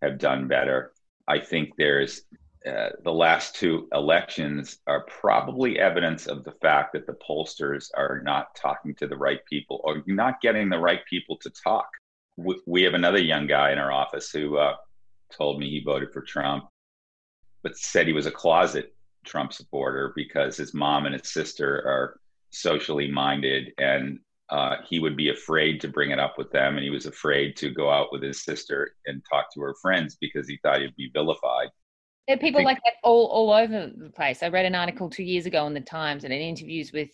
have 0.00 0.18
done 0.18 0.46
better. 0.46 0.92
I 1.26 1.38
think 1.38 1.70
there's 1.76 2.22
uh, 2.66 2.90
the 3.02 3.12
last 3.12 3.56
two 3.56 3.88
elections 3.92 4.78
are 4.86 5.04
probably 5.06 5.80
evidence 5.80 6.26
of 6.26 6.44
the 6.44 6.52
fact 6.62 6.92
that 6.92 7.06
the 7.06 7.14
pollsters 7.28 7.90
are 7.96 8.20
not 8.24 8.54
talking 8.54 8.94
to 8.94 9.08
the 9.08 9.16
right 9.16 9.44
people 9.46 9.80
or 9.82 10.02
not 10.06 10.40
getting 10.40 10.68
the 10.68 10.78
right 10.78 11.00
people 11.10 11.36
to 11.38 11.50
talk. 11.50 11.88
We, 12.36 12.60
we 12.66 12.82
have 12.82 12.94
another 12.94 13.18
young 13.18 13.48
guy 13.48 13.72
in 13.72 13.78
our 13.78 13.90
office 13.90 14.30
who 14.30 14.58
uh, 14.58 14.76
told 15.32 15.58
me 15.58 15.70
he 15.70 15.82
voted 15.84 16.12
for 16.12 16.22
Trump, 16.22 16.64
but 17.64 17.76
said 17.76 18.06
he 18.06 18.12
was 18.12 18.26
a 18.26 18.30
closet 18.30 18.94
Trump 19.24 19.52
supporter 19.52 20.12
because 20.14 20.56
his 20.56 20.72
mom 20.72 21.06
and 21.06 21.14
his 21.14 21.32
sister 21.32 21.76
are 21.84 22.20
socially 22.52 23.10
minded 23.10 23.72
and 23.78 24.18
uh, 24.50 24.76
he 24.86 25.00
would 25.00 25.16
be 25.16 25.30
afraid 25.30 25.80
to 25.80 25.88
bring 25.88 26.10
it 26.10 26.18
up 26.18 26.36
with 26.36 26.50
them 26.50 26.76
and 26.76 26.84
he 26.84 26.90
was 26.90 27.06
afraid 27.06 27.56
to 27.56 27.70
go 27.70 27.90
out 27.90 28.08
with 28.12 28.22
his 28.22 28.44
sister 28.44 28.94
and 29.06 29.22
talk 29.28 29.46
to 29.52 29.60
her 29.60 29.74
friends 29.80 30.16
because 30.20 30.46
he 30.46 30.58
thought 30.62 30.80
he'd 30.80 30.94
be 30.96 31.10
vilified 31.14 31.68
there 32.28 32.36
are 32.36 32.38
people 32.38 32.60
think, 32.60 32.66
like 32.66 32.80
that 32.84 32.94
all, 33.02 33.26
all 33.26 33.52
over 33.52 33.90
the 33.96 34.10
place. 34.10 34.42
I 34.42 34.48
read 34.48 34.64
an 34.64 34.74
article 34.74 35.10
two 35.10 35.24
years 35.24 35.46
ago 35.46 35.66
in 35.66 35.74
the 35.74 35.80
Times 35.80 36.24
and 36.24 36.32
in 36.32 36.40
interviews 36.40 36.92
with 36.92 37.10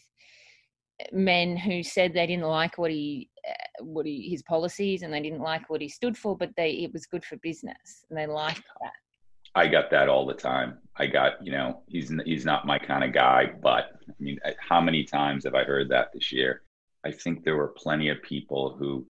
men 1.12 1.56
who 1.56 1.82
said 1.82 2.12
they 2.12 2.26
didn't 2.26 2.44
like 2.44 2.76
what 2.76 2.90
he 2.90 3.30
uh, 3.48 3.84
what 3.84 4.04
he, 4.04 4.28
his 4.28 4.42
policies 4.42 5.02
and 5.02 5.12
they 5.12 5.20
didn't 5.20 5.40
like 5.40 5.70
what 5.70 5.80
he 5.80 5.88
stood 5.88 6.16
for, 6.16 6.36
but 6.36 6.50
they 6.56 6.70
it 6.70 6.92
was 6.92 7.06
good 7.06 7.24
for 7.24 7.36
business 7.36 8.04
and 8.10 8.18
they 8.18 8.26
liked 8.26 8.64
that. 8.82 8.92
I 9.58 9.66
got 9.66 9.90
that 9.90 10.08
all 10.08 10.26
the 10.26 10.34
time. 10.34 10.78
I 10.96 11.06
got 11.06 11.44
you 11.44 11.52
know 11.52 11.82
he's 11.86 12.12
he's 12.24 12.44
not 12.44 12.66
my 12.66 12.78
kind 12.78 13.04
of 13.04 13.12
guy, 13.12 13.52
but 13.62 13.84
I 14.08 14.14
mean 14.18 14.38
how 14.58 14.80
many 14.80 15.04
times 15.04 15.44
have 15.44 15.54
I 15.54 15.64
heard 15.64 15.88
that 15.90 16.12
this 16.12 16.32
year? 16.32 16.62
I 17.04 17.10
think 17.12 17.44
there 17.44 17.56
were 17.56 17.74
plenty 17.76 18.08
of 18.08 18.22
people 18.22 18.76
who 18.78 19.06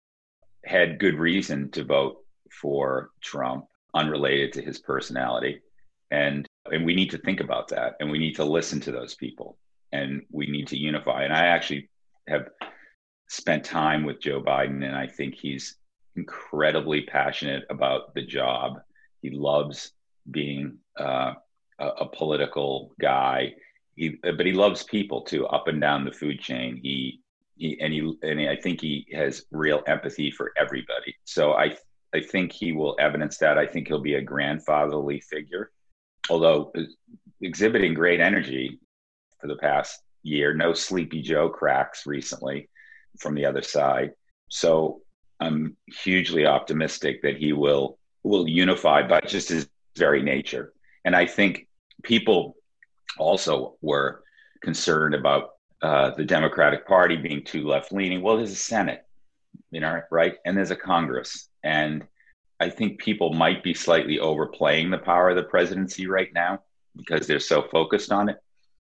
had 0.65 0.99
good 0.99 1.15
reason 1.15 1.69
to 1.71 1.83
vote 1.83 2.17
for 2.61 3.11
Trump, 3.21 3.65
unrelated 3.93 4.53
to 4.53 4.61
his 4.61 4.79
personality 4.79 5.61
and 6.11 6.47
and 6.71 6.85
we 6.85 6.95
need 6.95 7.09
to 7.11 7.17
think 7.19 7.39
about 7.39 7.67
that 7.69 7.95
and 7.99 8.09
we 8.09 8.19
need 8.19 8.35
to 8.35 8.45
listen 8.45 8.79
to 8.79 8.91
those 8.91 9.15
people 9.15 9.57
and 9.91 10.21
we 10.31 10.47
need 10.47 10.67
to 10.67 10.77
unify 10.77 11.23
and 11.23 11.33
i 11.33 11.45
actually 11.45 11.89
have 12.27 12.47
spent 13.27 13.63
time 13.63 14.03
with 14.03 14.21
joe 14.21 14.41
biden 14.41 14.85
and 14.85 14.95
i 14.95 15.07
think 15.07 15.35
he's 15.35 15.77
incredibly 16.15 17.01
passionate 17.01 17.63
about 17.69 18.13
the 18.13 18.21
job 18.21 18.79
he 19.21 19.29
loves 19.31 19.91
being 20.29 20.77
uh, 20.99 21.33
a, 21.79 21.87
a, 21.87 22.09
political 22.09 22.93
guy 22.99 23.53
he, 23.95 24.17
but 24.21 24.45
he 24.45 24.53
loves 24.53 24.83
people 24.83 25.21
too 25.21 25.45
up 25.47 25.67
and 25.67 25.79
down 25.79 26.05
the 26.05 26.11
food 26.11 26.39
chain 26.39 26.79
he, 26.81 27.21
he 27.55 27.77
and 27.79 27.93
he 27.93 28.17
and 28.23 28.49
i 28.49 28.55
think 28.55 28.81
he 28.81 29.05
has 29.13 29.45
real 29.51 29.81
empathy 29.87 30.31
for 30.31 30.51
everybody 30.57 31.15
so 31.25 31.53
i 31.53 31.75
i 32.13 32.19
think 32.19 32.51
he 32.51 32.71
will 32.71 32.95
evidence 32.99 33.37
that 33.37 33.57
i 33.57 33.65
think 33.65 33.87
he'll 33.87 34.01
be 34.01 34.15
a 34.15 34.21
grandfatherly 34.21 35.19
figure 35.19 35.71
although 36.29 36.71
exhibiting 37.41 37.93
great 37.93 38.19
energy 38.19 38.79
for 39.39 39.47
the 39.47 39.57
past 39.57 40.01
year. 40.23 40.53
No 40.53 40.73
Sleepy 40.73 41.21
Joe 41.21 41.49
cracks 41.49 42.05
recently 42.05 42.69
from 43.19 43.35
the 43.35 43.45
other 43.45 43.61
side. 43.61 44.11
So 44.49 45.01
I'm 45.39 45.77
hugely 45.87 46.45
optimistic 46.45 47.21
that 47.21 47.37
he 47.37 47.53
will 47.53 47.97
will 48.23 48.47
unify 48.47 49.07
by 49.07 49.19
just 49.21 49.49
his 49.49 49.69
very 49.97 50.21
nature. 50.21 50.73
And 51.03 51.15
I 51.15 51.25
think 51.25 51.67
people 52.03 52.55
also 53.17 53.75
were 53.81 54.23
concerned 54.61 55.15
about 55.15 55.51
uh, 55.81 56.11
the 56.11 56.25
Democratic 56.25 56.87
Party 56.87 57.17
being 57.17 57.43
too 57.43 57.67
left 57.67 57.91
leaning. 57.91 58.21
Well, 58.21 58.37
there's 58.37 58.51
a 58.51 58.55
Senate, 58.55 59.05
you 59.71 59.79
know, 59.79 60.01
right, 60.11 60.35
and 60.45 60.57
there's 60.57 60.71
a 60.71 60.75
Congress, 60.75 61.49
and 61.63 62.05
I 62.59 62.69
think 62.69 62.99
people 62.99 63.33
might 63.33 63.63
be 63.63 63.73
slightly 63.73 64.19
overplaying 64.19 64.89
the 64.89 64.97
power 64.97 65.29
of 65.29 65.35
the 65.35 65.43
presidency 65.43 66.07
right 66.07 66.33
now 66.33 66.59
because 66.95 67.27
they're 67.27 67.39
so 67.39 67.63
focused 67.63 68.11
on 68.11 68.29
it. 68.29 68.37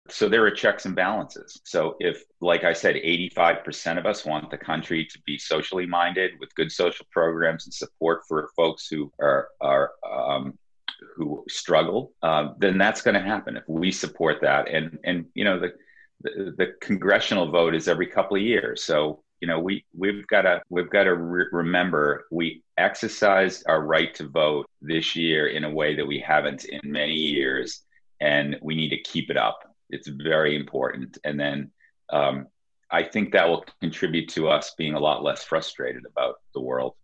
So 0.08 0.28
there 0.28 0.44
are 0.44 0.50
checks 0.50 0.84
and 0.84 0.94
balances. 0.94 1.60
So 1.64 1.96
if, 1.98 2.22
like 2.40 2.62
I 2.62 2.72
said, 2.72 2.94
85% 2.94 3.98
of 3.98 4.06
us 4.06 4.24
want 4.24 4.50
the 4.50 4.58
country 4.58 5.04
to 5.06 5.18
be 5.26 5.38
socially 5.38 5.86
minded 5.86 6.32
with 6.38 6.54
good 6.54 6.70
social 6.70 7.06
programs 7.10 7.64
and 7.64 7.74
support 7.74 8.20
for 8.28 8.50
folks 8.54 8.86
who 8.86 9.10
are 9.20 9.48
are 9.60 9.92
um, 10.08 10.56
who 11.14 11.44
struggle, 11.48 12.12
uh, 12.22 12.52
then 12.58 12.78
that's 12.78 13.02
going 13.02 13.14
to 13.14 13.20
happen 13.20 13.56
if 13.56 13.64
we 13.68 13.92
support 13.92 14.40
that. 14.42 14.68
And 14.68 14.98
and 15.04 15.26
you 15.34 15.44
know 15.44 15.58
the, 15.58 15.72
the 16.22 16.54
the 16.56 16.74
congressional 16.80 17.50
vote 17.50 17.74
is 17.74 17.88
every 17.88 18.06
couple 18.06 18.36
of 18.36 18.42
years, 18.42 18.82
so 18.82 19.22
you 19.40 19.48
know 19.48 19.60
we 19.60 19.84
we've 19.96 20.26
got 20.26 20.42
to 20.42 20.62
we've 20.68 20.90
got 20.90 21.04
to 21.04 21.14
re- 21.14 21.46
remember 21.52 22.26
we 22.30 22.62
exercised 22.78 23.64
our 23.66 23.82
right 23.82 24.14
to 24.14 24.28
vote 24.28 24.66
this 24.80 25.16
year 25.16 25.48
in 25.48 25.64
a 25.64 25.70
way 25.70 25.94
that 25.96 26.06
we 26.06 26.18
haven't 26.18 26.64
in 26.64 26.80
many 26.84 27.14
years 27.14 27.82
and 28.20 28.56
we 28.62 28.74
need 28.74 28.90
to 28.90 29.02
keep 29.02 29.30
it 29.30 29.36
up. 29.36 29.58
It's 29.90 30.08
very 30.08 30.56
important. 30.56 31.18
And 31.24 31.38
then 31.38 31.70
um, 32.10 32.46
i 32.90 33.02
think 33.02 33.32
that 33.32 33.48
will 33.48 33.64
contribute 33.80 34.28
to 34.28 34.48
us 34.48 34.74
being 34.78 34.94
a 34.94 35.00
lot 35.00 35.22
less 35.22 35.42
frustrated 35.42 36.04
about 36.06 36.36
the 36.54 36.60
world 36.60 36.94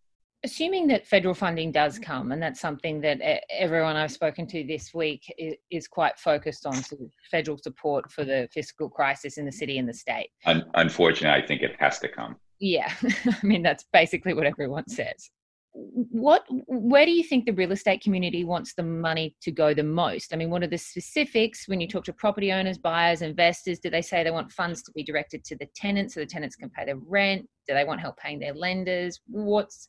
assuming 0.44 0.87
that 0.88 1.06
federal 1.06 1.34
funding 1.34 1.70
does 1.70 1.99
mm. 1.99 2.02
come, 2.02 2.32
and 2.32 2.42
that's 2.42 2.61
something 2.61 3.00
that 3.00 3.20
everyone 3.50 3.96
I've 3.96 4.12
spoken 4.12 4.46
to 4.49 4.64
this 4.64 4.92
week 4.94 5.32
is, 5.70 5.88
quite 5.88 6.18
focused 6.18 6.64
on 6.64 6.75
sort 6.75 7.02
federal 7.30 7.58
support 7.58 8.11
for 8.11 8.25
the 8.25 8.49
fiscal 8.52 8.88
crisis 8.88 9.37
in 9.37 9.44
the 9.44 9.52
city 9.52 9.78
and 9.78 9.88
the 9.88 9.92
state. 9.94 10.30
Un- 10.46 10.64
unfortunately, 10.75 11.42
I 11.42 11.46
think 11.46 11.62
it 11.62 11.76
has 11.78 11.99
to 11.99 12.08
come. 12.08 12.37
Yeah, 12.61 12.92
I 13.02 13.46
mean 13.46 13.62
that's 13.62 13.84
basically 13.92 14.34
what 14.34 14.46
everyone 14.46 14.88
says. 14.88 15.30
What, 15.75 16.44
where 16.66 17.06
do 17.06 17.12
you 17.12 17.25
think 17.25 17.46
the 17.46 17.52
real 17.52 17.72
estate 17.72 18.02
community 18.02 18.44
wants 18.44 18.75
the 18.75 18.82
money 18.82 19.34
to 19.40 19.50
go 19.50 19.72
the 19.72 19.82
most? 19.82 20.32
I 20.32 20.37
mean, 20.37 20.50
what 20.50 20.62
are 20.62 20.68
the 20.68 20.76
specifics 20.76 21.66
when 21.66 21.80
you 21.80 21.88
talk 21.88 22.04
to 22.04 22.12
property 22.12 22.52
owners, 22.52 22.76
buyers, 22.76 23.22
investors? 23.22 23.78
Do 23.78 23.88
they 23.88 24.02
say 24.02 24.22
they 24.22 24.30
want 24.30 24.52
funds 24.52 24.82
to 24.82 24.92
be 24.92 25.02
directed 25.02 25.44
to 25.44 25.56
the 25.56 25.66
tenants 25.75 26.14
so 26.14 26.20
the 26.20 26.26
tenants 26.26 26.56
can 26.56 26.68
pay 26.68 26.84
their 26.84 26.99
rent? 26.99 27.49
Do 27.66 27.75
they 27.75 27.84
want 27.84 28.00
help 28.00 28.18
paying 28.18 28.38
their 28.38 28.52
lenders? 28.52 29.20
What's 29.26 29.88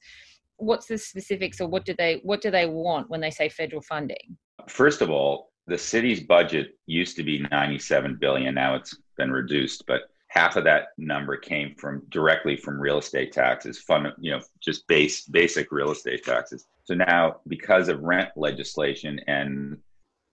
what's 0.58 0.88
the 0.88 0.98
specifics 0.98 1.60
or 1.60 1.68
what 1.68 1.86
do 1.86 1.94
they 1.98 2.20
what 2.24 2.42
do 2.42 2.52
they 2.52 2.66
want 2.66 3.10
when 3.10 3.22
they 3.22 3.32
say 3.32 3.50
federal 3.50 3.82
funding? 3.82 4.38
First 4.68 5.02
of 5.02 5.10
all, 5.10 5.52
the 5.68 5.78
city's 5.78 6.22
budget 6.22 6.78
used 6.86 7.16
to 7.18 7.24
be 7.24 7.40
97 7.52 8.18
billion. 8.20 8.56
Now 8.56 8.76
it's 8.76 8.98
been 9.18 9.32
reduced, 9.32 9.86
but 9.88 10.02
half 10.28 10.56
of 10.56 10.64
that 10.64 10.88
number 10.98 11.38
came 11.38 11.76
from 11.76 12.02
directly 12.10 12.58
from 12.58 12.80
real 12.80 12.98
estate 12.98 13.32
taxes, 13.32 13.80
fund, 13.80 14.08
you 14.20 14.32
know, 14.32 14.42
just 14.62 14.88
base 14.88 15.26
basic 15.26 15.72
real 15.72 15.92
estate 15.92 16.24
taxes. 16.24 16.66
So 16.86 16.96
now, 16.96 17.38
because 17.48 17.88
of 17.88 18.02
rent 18.02 18.30
legislation 18.36 19.20
and 19.28 19.78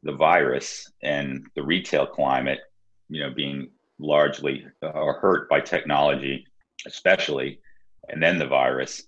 the 0.03 0.13
virus 0.13 0.91
and 1.03 1.47
the 1.55 1.63
retail 1.63 2.07
climate, 2.07 2.61
you 3.09 3.23
know, 3.23 3.31
being 3.31 3.69
largely 3.99 4.65
uh, 4.83 5.13
hurt 5.13 5.49
by 5.51 5.61
technology, 5.61 6.47
especially, 6.87 7.61
and 8.09 8.23
then 8.23 8.39
the 8.39 8.47
virus, 8.47 9.03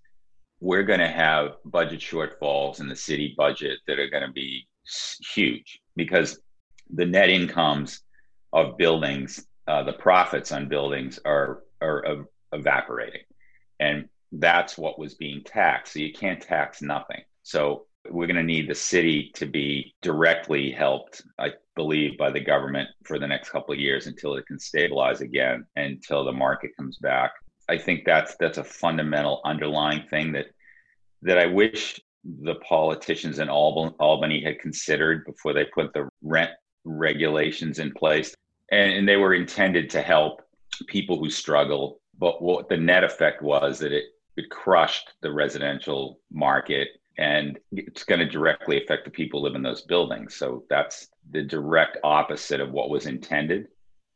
we're 0.62 0.84
going 0.84 1.00
to 1.00 1.08
have 1.08 1.56
budget 1.64 1.98
shortfalls 1.98 2.78
in 2.78 2.88
the 2.88 2.94
city 2.94 3.34
budget 3.36 3.80
that 3.88 3.98
are 3.98 4.08
going 4.08 4.24
to 4.24 4.32
be 4.32 4.64
huge 5.34 5.80
because 5.96 6.40
the 6.88 7.04
net 7.04 7.28
incomes 7.28 8.00
of 8.52 8.76
buildings, 8.78 9.44
uh, 9.66 9.82
the 9.82 9.92
profits 9.92 10.52
on 10.52 10.68
buildings 10.68 11.18
are 11.24 11.64
are 11.80 12.06
uh, 12.06 12.22
evaporating, 12.52 13.22
and 13.80 14.08
that's 14.30 14.78
what 14.78 15.00
was 15.00 15.14
being 15.14 15.42
taxed. 15.42 15.94
So 15.94 15.98
you 15.98 16.12
can't 16.12 16.40
tax 16.40 16.80
nothing. 16.80 17.22
So 17.42 17.86
we're 18.08 18.28
going 18.28 18.36
to 18.36 18.44
need 18.44 18.68
the 18.68 18.74
city 18.74 19.32
to 19.34 19.46
be 19.46 19.94
directly 20.00 20.70
helped, 20.70 21.22
I 21.40 21.54
believe, 21.74 22.16
by 22.16 22.30
the 22.30 22.40
government 22.40 22.88
for 23.04 23.18
the 23.18 23.26
next 23.26 23.50
couple 23.50 23.74
of 23.74 23.80
years 23.80 24.06
until 24.06 24.36
it 24.36 24.46
can 24.46 24.60
stabilize 24.60 25.22
again, 25.22 25.66
until 25.74 26.24
the 26.24 26.32
market 26.32 26.70
comes 26.76 26.98
back. 26.98 27.32
I 27.72 27.78
think 27.78 28.04
that's 28.04 28.36
that's 28.38 28.58
a 28.58 28.64
fundamental 28.64 29.40
underlying 29.44 30.04
thing 30.10 30.32
that 30.32 30.46
that 31.22 31.38
I 31.38 31.46
wish 31.46 31.98
the 32.24 32.56
politicians 32.56 33.38
in 33.38 33.48
Albany 33.48 34.44
had 34.44 34.60
considered 34.60 35.24
before 35.24 35.52
they 35.52 35.64
put 35.64 35.92
the 35.92 36.08
rent 36.22 36.50
regulations 36.84 37.78
in 37.78 37.92
place. 37.92 38.34
And, 38.70 38.92
and 38.92 39.08
they 39.08 39.16
were 39.16 39.34
intended 39.34 39.90
to 39.90 40.02
help 40.02 40.42
people 40.86 41.18
who 41.18 41.30
struggle. 41.30 42.00
But 42.18 42.42
what 42.42 42.68
the 42.68 42.76
net 42.76 43.04
effect 43.04 43.42
was 43.42 43.78
that 43.80 43.92
it, 43.92 44.04
it 44.36 44.50
crushed 44.50 45.14
the 45.22 45.32
residential 45.32 46.20
market 46.30 46.88
and 47.18 47.58
it's 47.72 48.04
going 48.04 48.20
to 48.20 48.26
directly 48.26 48.82
affect 48.82 49.04
the 49.04 49.10
people 49.10 49.40
who 49.40 49.46
live 49.46 49.56
in 49.56 49.62
those 49.62 49.82
buildings. 49.82 50.36
So 50.36 50.64
that's 50.70 51.08
the 51.30 51.42
direct 51.42 51.98
opposite 52.04 52.60
of 52.60 52.70
what 52.70 52.90
was 52.90 53.06
intended. 53.06 53.68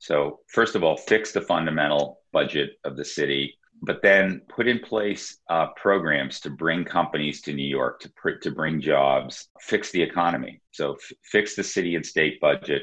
So, 0.06 0.38
first 0.46 0.76
of 0.76 0.84
all, 0.84 0.96
fix 0.96 1.32
the 1.32 1.40
fundamental 1.40 2.20
budget 2.32 2.70
of 2.84 2.96
the 2.96 3.04
city, 3.04 3.58
but 3.82 4.02
then 4.02 4.42
put 4.48 4.68
in 4.68 4.78
place 4.78 5.38
uh, 5.50 5.66
programs 5.74 6.38
to 6.40 6.50
bring 6.50 6.84
companies 6.84 7.40
to 7.42 7.52
New 7.52 7.66
York, 7.66 7.98
to, 8.02 8.10
pr- 8.10 8.38
to 8.42 8.52
bring 8.52 8.80
jobs, 8.80 9.48
fix 9.60 9.90
the 9.90 10.00
economy. 10.00 10.60
So, 10.70 10.92
f- 10.92 11.12
fix 11.24 11.56
the 11.56 11.64
city 11.64 11.96
and 11.96 12.06
state 12.06 12.40
budget, 12.40 12.82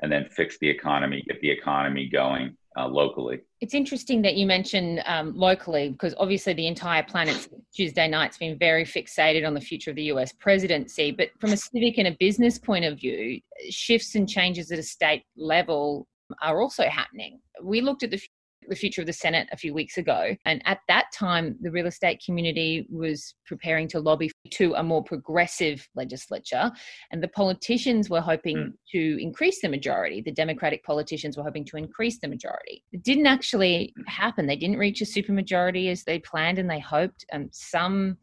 and 0.00 0.12
then 0.12 0.28
fix 0.30 0.58
the 0.60 0.68
economy, 0.68 1.24
get 1.26 1.40
the 1.40 1.50
economy 1.50 2.08
going. 2.08 2.56
uh, 2.78 2.86
locally. 2.86 3.40
It's 3.60 3.74
interesting 3.74 4.22
that 4.22 4.36
you 4.36 4.46
mention 4.46 5.00
um, 5.04 5.36
locally 5.36 5.90
because 5.90 6.14
obviously 6.18 6.52
the 6.52 6.68
entire 6.68 7.02
planet 7.02 7.48
Tuesday 7.74 8.06
night's 8.06 8.38
been 8.38 8.56
very 8.56 8.84
fixated 8.84 9.44
on 9.44 9.54
the 9.54 9.60
future 9.60 9.90
of 9.90 9.96
the 9.96 10.04
US 10.14 10.32
presidency. 10.32 11.10
But 11.10 11.30
from 11.40 11.52
a 11.52 11.56
civic 11.56 11.98
and 11.98 12.06
a 12.06 12.16
business 12.20 12.58
point 12.58 12.84
of 12.84 13.00
view, 13.00 13.40
shifts 13.70 14.14
and 14.14 14.28
changes 14.28 14.70
at 14.70 14.78
a 14.78 14.82
state 14.84 15.24
level 15.36 16.06
are 16.42 16.60
also 16.60 16.84
happening. 16.84 17.40
We 17.62 17.80
looked 17.80 18.02
at 18.02 18.10
the 18.10 18.20
the 18.68 18.76
future 18.76 19.00
of 19.00 19.06
the 19.06 19.12
Senate 19.12 19.48
a 19.52 19.56
few 19.56 19.74
weeks 19.74 19.96
ago. 19.96 20.36
And 20.44 20.62
at 20.64 20.78
that 20.88 21.06
time, 21.12 21.56
the 21.60 21.70
real 21.70 21.86
estate 21.86 22.22
community 22.24 22.86
was 22.90 23.34
preparing 23.46 23.88
to 23.88 24.00
lobby 24.00 24.30
to 24.52 24.74
a 24.74 24.82
more 24.82 25.02
progressive 25.02 25.86
legislature. 25.94 26.70
And 27.10 27.22
the 27.22 27.28
politicians 27.28 28.10
were 28.10 28.20
hoping 28.20 28.56
mm. 28.56 28.72
to 28.92 29.22
increase 29.22 29.60
the 29.60 29.68
majority. 29.68 30.20
The 30.20 30.32
Democratic 30.32 30.84
politicians 30.84 31.36
were 31.36 31.42
hoping 31.42 31.64
to 31.66 31.76
increase 31.76 32.18
the 32.20 32.28
majority. 32.28 32.84
It 32.92 33.02
didn't 33.02 33.26
actually 33.26 33.94
happen. 34.06 34.46
They 34.46 34.56
didn't 34.56 34.78
reach 34.78 35.00
a 35.00 35.04
supermajority 35.04 35.90
as 35.90 36.04
they 36.04 36.18
planned 36.18 36.58
and 36.58 36.70
they 36.70 36.80
hoped. 36.80 37.24
And 37.32 37.48
some 37.52 38.18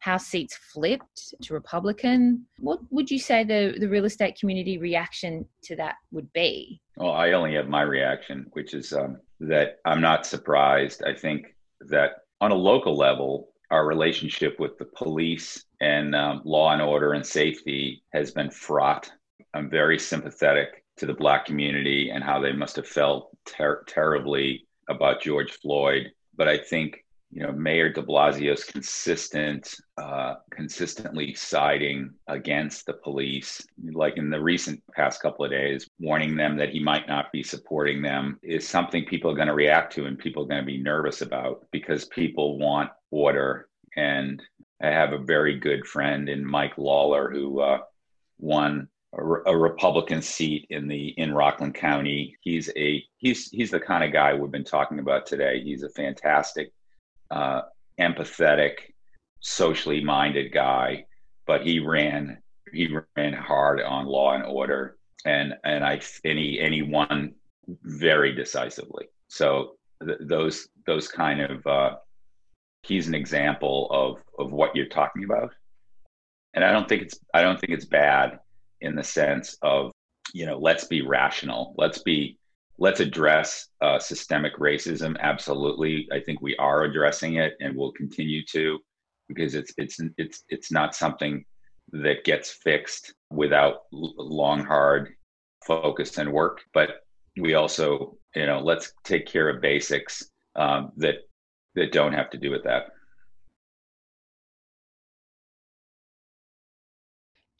House 0.00 0.26
seats 0.26 0.56
flipped 0.72 1.34
to 1.42 1.52
Republican. 1.52 2.46
What 2.58 2.80
would 2.90 3.10
you 3.10 3.18
say 3.18 3.44
the, 3.44 3.76
the 3.78 3.88
real 3.88 4.06
estate 4.06 4.38
community 4.40 4.78
reaction 4.78 5.44
to 5.64 5.76
that 5.76 5.96
would 6.10 6.32
be? 6.32 6.80
Well, 7.00 7.12
I 7.12 7.32
only 7.32 7.54
have 7.54 7.66
my 7.66 7.80
reaction, 7.80 8.50
which 8.52 8.74
is 8.74 8.92
um, 8.92 9.20
that 9.40 9.78
I'm 9.86 10.02
not 10.02 10.26
surprised. 10.26 11.02
I 11.02 11.14
think 11.14 11.54
that 11.88 12.24
on 12.42 12.50
a 12.50 12.54
local 12.54 12.94
level, 12.94 13.54
our 13.70 13.86
relationship 13.86 14.60
with 14.60 14.76
the 14.76 14.84
police 14.84 15.64
and 15.80 16.14
um, 16.14 16.42
law 16.44 16.74
and 16.74 16.82
order 16.82 17.14
and 17.14 17.24
safety 17.24 18.02
has 18.12 18.32
been 18.32 18.50
fraught. 18.50 19.10
I'm 19.54 19.70
very 19.70 19.98
sympathetic 19.98 20.84
to 20.98 21.06
the 21.06 21.14
Black 21.14 21.46
community 21.46 22.10
and 22.10 22.22
how 22.22 22.38
they 22.38 22.52
must 22.52 22.76
have 22.76 22.86
felt 22.86 23.34
ter- 23.46 23.82
terribly 23.84 24.66
about 24.90 25.22
George 25.22 25.52
Floyd. 25.52 26.12
But 26.36 26.48
I 26.48 26.58
think 26.58 27.02
you 27.32 27.42
know, 27.42 27.52
Mayor 27.52 27.92
De 27.92 28.02
Blasio's 28.02 28.64
consistent, 28.64 29.76
uh, 29.96 30.34
consistently 30.50 31.32
siding 31.34 32.10
against 32.26 32.86
the 32.86 32.94
police, 32.94 33.64
like 33.92 34.16
in 34.16 34.30
the 34.30 34.40
recent 34.40 34.82
past 34.94 35.22
couple 35.22 35.44
of 35.44 35.52
days, 35.52 35.88
warning 36.00 36.36
them 36.36 36.56
that 36.56 36.70
he 36.70 36.80
might 36.80 37.06
not 37.06 37.30
be 37.30 37.44
supporting 37.44 38.02
them, 38.02 38.38
is 38.42 38.66
something 38.66 39.04
people 39.04 39.30
are 39.30 39.36
going 39.36 39.46
to 39.46 39.54
react 39.54 39.92
to 39.92 40.06
and 40.06 40.18
people 40.18 40.42
are 40.42 40.48
going 40.48 40.60
to 40.60 40.66
be 40.66 40.82
nervous 40.82 41.22
about 41.22 41.66
because 41.70 42.04
people 42.06 42.58
want 42.58 42.90
order. 43.12 43.68
And 43.96 44.42
I 44.82 44.88
have 44.88 45.12
a 45.12 45.18
very 45.18 45.56
good 45.56 45.86
friend 45.86 46.28
in 46.28 46.44
Mike 46.44 46.78
Lawler 46.78 47.30
who 47.30 47.60
uh, 47.60 47.78
won 48.38 48.88
a, 49.14 49.22
a 49.22 49.56
Republican 49.56 50.20
seat 50.20 50.66
in 50.70 50.88
the 50.88 51.08
in 51.10 51.32
Rockland 51.32 51.76
County. 51.76 52.36
He's 52.40 52.70
a 52.76 53.04
he's 53.18 53.50
he's 53.50 53.70
the 53.70 53.80
kind 53.80 54.02
of 54.02 54.12
guy 54.12 54.34
we've 54.34 54.50
been 54.50 54.64
talking 54.64 54.98
about 54.98 55.26
today. 55.26 55.62
He's 55.62 55.82
a 55.82 55.90
fantastic 55.90 56.72
uh, 57.30 57.62
empathetic, 57.98 58.92
socially 59.40 60.02
minded 60.02 60.52
guy, 60.52 61.04
but 61.46 61.66
he 61.66 61.80
ran 61.80 62.38
he 62.72 62.88
ran 63.16 63.32
hard 63.32 63.80
on 63.82 64.06
law 64.06 64.34
and 64.34 64.44
order, 64.44 64.96
and 65.24 65.54
and 65.64 65.84
I 65.84 66.00
and 66.24 66.38
he 66.38 66.60
and 66.60 66.72
he 66.72 66.82
won 66.82 67.34
very 67.82 68.34
decisively. 68.34 69.06
So 69.28 69.76
th- 70.04 70.18
those 70.20 70.68
those 70.86 71.08
kind 71.08 71.40
of 71.40 71.66
uh, 71.66 71.96
he's 72.82 73.08
an 73.08 73.14
example 73.14 73.88
of 73.90 74.22
of 74.38 74.52
what 74.52 74.74
you're 74.74 74.86
talking 74.86 75.24
about, 75.24 75.52
and 76.54 76.64
I 76.64 76.72
don't 76.72 76.88
think 76.88 77.02
it's 77.02 77.18
I 77.34 77.42
don't 77.42 77.60
think 77.60 77.72
it's 77.72 77.86
bad 77.86 78.38
in 78.80 78.94
the 78.94 79.04
sense 79.04 79.56
of 79.62 79.92
you 80.32 80.46
know 80.46 80.58
let's 80.58 80.84
be 80.84 81.02
rational, 81.02 81.74
let's 81.76 82.02
be 82.02 82.38
let's 82.80 83.00
address 83.00 83.68
uh, 83.82 83.98
systemic 83.98 84.56
racism. 84.56 85.16
Absolutely, 85.20 86.08
I 86.10 86.18
think 86.20 86.40
we 86.40 86.56
are 86.56 86.84
addressing 86.84 87.34
it, 87.36 87.52
and 87.60 87.76
we'll 87.76 87.92
continue 87.92 88.42
to, 88.46 88.80
because 89.28 89.54
it's 89.54 89.72
it's 89.76 90.00
it's 90.16 90.44
it's 90.48 90.72
not 90.72 90.94
something 90.94 91.44
that 91.92 92.24
gets 92.24 92.50
fixed 92.50 93.14
without 93.30 93.82
long, 93.92 94.64
hard 94.64 95.14
focus 95.64 96.18
and 96.18 96.32
work. 96.32 96.62
But 96.72 97.04
we 97.36 97.54
also, 97.54 98.16
you 98.34 98.46
know, 98.46 98.60
let's 98.60 98.92
take 99.04 99.26
care 99.26 99.48
of 99.48 99.60
basics 99.60 100.30
um, 100.56 100.92
that 100.96 101.16
that 101.76 101.92
don't 101.92 102.14
have 102.14 102.30
to 102.30 102.38
do 102.38 102.50
with 102.50 102.64
that. 102.64 102.86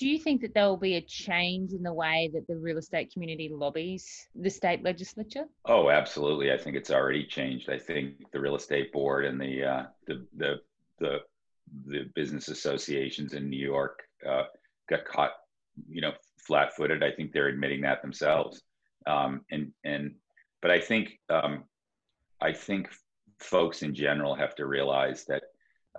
Do 0.01 0.09
you 0.09 0.19
think 0.19 0.41
that 0.41 0.55
there 0.55 0.65
will 0.65 0.79
be 0.79 0.97
a 0.97 1.03
change 1.03 1.75
in 1.75 1.83
the 1.83 1.93
way 1.93 2.31
that 2.33 2.47
the 2.47 2.57
real 2.57 2.79
estate 2.79 3.13
community 3.13 3.51
lobbies 3.53 4.29
the 4.35 4.49
state 4.49 4.83
legislature? 4.83 5.45
Oh, 5.67 5.91
absolutely. 5.91 6.51
I 6.51 6.57
think 6.57 6.75
it's 6.75 6.91
already 6.91 7.27
changed. 7.27 7.69
I 7.69 7.79
think 7.79 8.15
the 8.33 8.41
real 8.41 8.57
estate 8.57 8.95
board 8.95 9.27
and 9.27 9.39
the 9.39 9.63
uh, 9.63 9.83
the, 10.07 10.27
the 10.39 10.61
the 11.01 11.19
the 11.87 12.11
business 12.15 12.49
associations 12.49 13.35
in 13.35 13.51
New 13.51 13.63
York 13.63 14.01
uh, 14.27 14.45
got 14.89 15.05
caught, 15.05 15.33
you 15.87 16.01
know, 16.01 16.13
flat-footed. 16.39 17.03
I 17.03 17.11
think 17.11 17.33
they're 17.33 17.49
admitting 17.49 17.83
that 17.83 18.01
themselves. 18.01 18.63
Um, 19.07 19.43
and 19.51 19.71
and 19.85 20.15
but 20.63 20.71
I 20.71 20.81
think 20.81 21.21
um, 21.29 21.65
I 22.41 22.55
think 22.55 22.89
folks 23.39 23.83
in 23.83 23.95
general 23.95 24.35
have 24.35 24.55
to 24.55 24.65
realize 24.65 25.27
that 25.27 25.43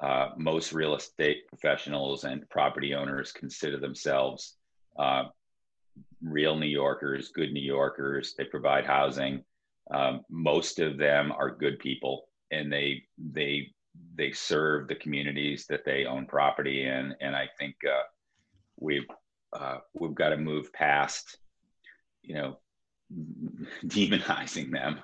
uh, 0.02 0.30
most 0.38 0.74
real 0.74 0.96
estate 0.96 1.48
professionals 1.48 2.24
and 2.24 2.50
property 2.50 2.94
owners 2.94 3.32
consider 3.32 3.78
themselves 3.78 4.58
uh, 4.98 5.24
real 6.22 6.56
New 6.56 6.68
Yorkers, 6.68 7.30
good 7.30 7.52
New 7.52 7.62
Yorkers. 7.62 8.34
They 8.38 8.46
provide 8.46 8.86
housing. 8.86 9.44
Um, 9.92 10.22
most 10.30 10.80
of 10.80 10.98
them 10.98 11.32
are 11.32 11.52
good 11.52 11.80
people, 11.80 12.26
and 12.52 12.72
they 12.72 13.04
they 13.18 13.74
they 14.16 14.32
serve 14.32 14.88
the 14.88 14.96
communities 14.96 15.66
that 15.68 15.84
they 15.86 16.06
own 16.06 16.26
property 16.26 16.84
in. 16.84 17.14
And 17.20 17.36
I 17.36 17.50
think 17.60 17.76
uh, 17.86 18.04
we've 18.80 19.08
uh, 19.54 19.78
we've 19.94 20.16
got 20.16 20.30
to 20.30 20.38
move 20.38 20.72
past, 20.72 21.38
you 22.22 22.36
know, 22.36 22.58
demonizing 23.86 24.72
them. 24.72 25.00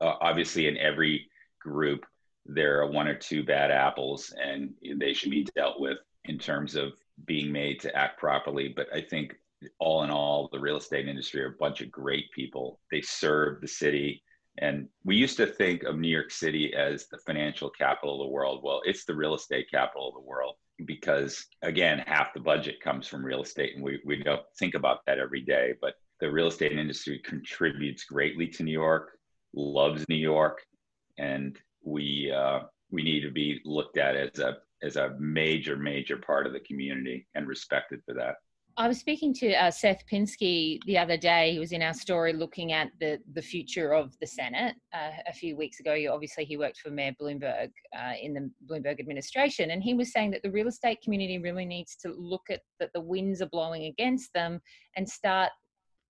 Uh, 0.00 0.14
obviously, 0.20 0.66
in 0.66 0.76
every 0.76 1.30
group, 1.60 2.04
there 2.46 2.80
are 2.80 2.90
one 2.90 3.08
or 3.08 3.14
two 3.14 3.42
bad 3.42 3.70
apples 3.70 4.32
and 4.42 4.74
they 4.98 5.12
should 5.12 5.30
be 5.30 5.46
dealt 5.56 5.80
with 5.80 5.98
in 6.26 6.38
terms 6.38 6.74
of 6.74 6.92
being 7.26 7.50
made 7.52 7.80
to 7.80 7.96
act 7.96 8.18
properly. 8.18 8.68
But 8.68 8.88
I 8.92 9.00
think 9.00 9.34
all 9.78 10.02
in 10.04 10.10
all, 10.10 10.48
the 10.52 10.60
real 10.60 10.76
estate 10.76 11.08
industry 11.08 11.42
are 11.42 11.54
a 11.54 11.58
bunch 11.58 11.80
of 11.80 11.90
great 11.90 12.30
people. 12.32 12.80
They 12.90 13.00
serve 13.00 13.60
the 13.60 13.68
city. 13.68 14.22
And 14.58 14.88
we 15.04 15.16
used 15.16 15.36
to 15.38 15.46
think 15.46 15.82
of 15.82 15.98
New 15.98 16.08
York 16.08 16.30
City 16.30 16.74
as 16.74 17.06
the 17.08 17.18
financial 17.18 17.70
capital 17.70 18.20
of 18.20 18.26
the 18.26 18.32
world. 18.32 18.60
Well, 18.62 18.82
it's 18.84 19.04
the 19.04 19.14
real 19.14 19.34
estate 19.34 19.66
capital 19.70 20.08
of 20.08 20.14
the 20.14 20.20
world 20.20 20.56
because, 20.86 21.46
again, 21.62 22.04
half 22.06 22.34
the 22.34 22.40
budget 22.40 22.80
comes 22.80 23.08
from 23.08 23.24
real 23.24 23.42
estate. 23.42 23.74
And 23.74 23.82
we, 23.82 24.00
we 24.04 24.22
don't 24.22 24.42
think 24.58 24.74
about 24.74 25.00
that 25.06 25.18
every 25.18 25.40
day. 25.40 25.74
But 25.80 25.94
the 26.20 26.30
real 26.30 26.48
estate 26.48 26.72
industry 26.72 27.20
contributes 27.24 28.04
greatly 28.04 28.46
to 28.48 28.62
New 28.62 28.72
York, 28.72 29.18
loves 29.54 30.04
New 30.08 30.14
York. 30.14 30.62
And 31.18 31.58
we 31.84 32.32
uh, 32.34 32.60
we 32.90 33.02
need 33.02 33.20
to 33.20 33.30
be 33.30 33.60
looked 33.64 33.98
at 33.98 34.16
as 34.16 34.38
a 34.38 34.58
as 34.82 34.96
a 34.96 35.14
major 35.18 35.76
major 35.76 36.16
part 36.16 36.46
of 36.46 36.52
the 36.52 36.60
community 36.60 37.26
and 37.34 37.46
respected 37.46 38.00
for 38.04 38.14
that. 38.14 38.36
I 38.76 38.88
was 38.88 38.98
speaking 38.98 39.32
to 39.34 39.52
uh, 39.52 39.70
Seth 39.70 40.02
Pinsky 40.10 40.80
the 40.84 40.98
other 40.98 41.16
day. 41.16 41.52
He 41.52 41.60
was 41.60 41.70
in 41.70 41.80
our 41.80 41.94
story 41.94 42.32
looking 42.32 42.72
at 42.72 42.90
the 42.98 43.20
the 43.34 43.42
future 43.42 43.94
of 43.94 44.16
the 44.20 44.26
Senate 44.26 44.74
uh, 44.92 45.10
a 45.28 45.32
few 45.32 45.56
weeks 45.56 45.78
ago. 45.78 45.96
Obviously, 46.12 46.44
he 46.44 46.56
worked 46.56 46.78
for 46.78 46.90
Mayor 46.90 47.14
Bloomberg 47.20 47.70
uh, 47.96 48.12
in 48.20 48.34
the 48.34 48.50
Bloomberg 48.66 48.98
administration, 48.98 49.70
and 49.70 49.82
he 49.82 49.94
was 49.94 50.12
saying 50.12 50.32
that 50.32 50.42
the 50.42 50.50
real 50.50 50.66
estate 50.66 51.00
community 51.02 51.38
really 51.38 51.64
needs 51.64 51.94
to 51.96 52.12
look 52.18 52.42
at 52.50 52.62
that 52.80 52.90
the 52.94 53.00
winds 53.00 53.40
are 53.40 53.48
blowing 53.50 53.84
against 53.84 54.32
them 54.32 54.60
and 54.96 55.08
start 55.08 55.50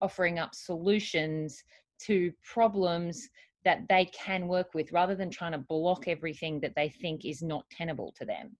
offering 0.01 0.39
up 0.39 0.55
solutions 0.55 1.63
to 2.07 2.33
problems 2.43 3.29
that 3.65 3.89
they 3.89 4.07
can 4.07 4.47
work 4.47 4.75
with 4.75 4.93
rather 4.93 5.15
than 5.15 5.31
trying 5.31 5.53
to 5.53 5.59
block 5.59 6.07
everything 6.07 6.61
that 6.61 6.75
they 6.77 6.89
think 6.89 7.25
is 7.25 7.43
not 7.43 7.65
tenable 7.71 8.13
to 8.19 8.25
them. 8.25 8.57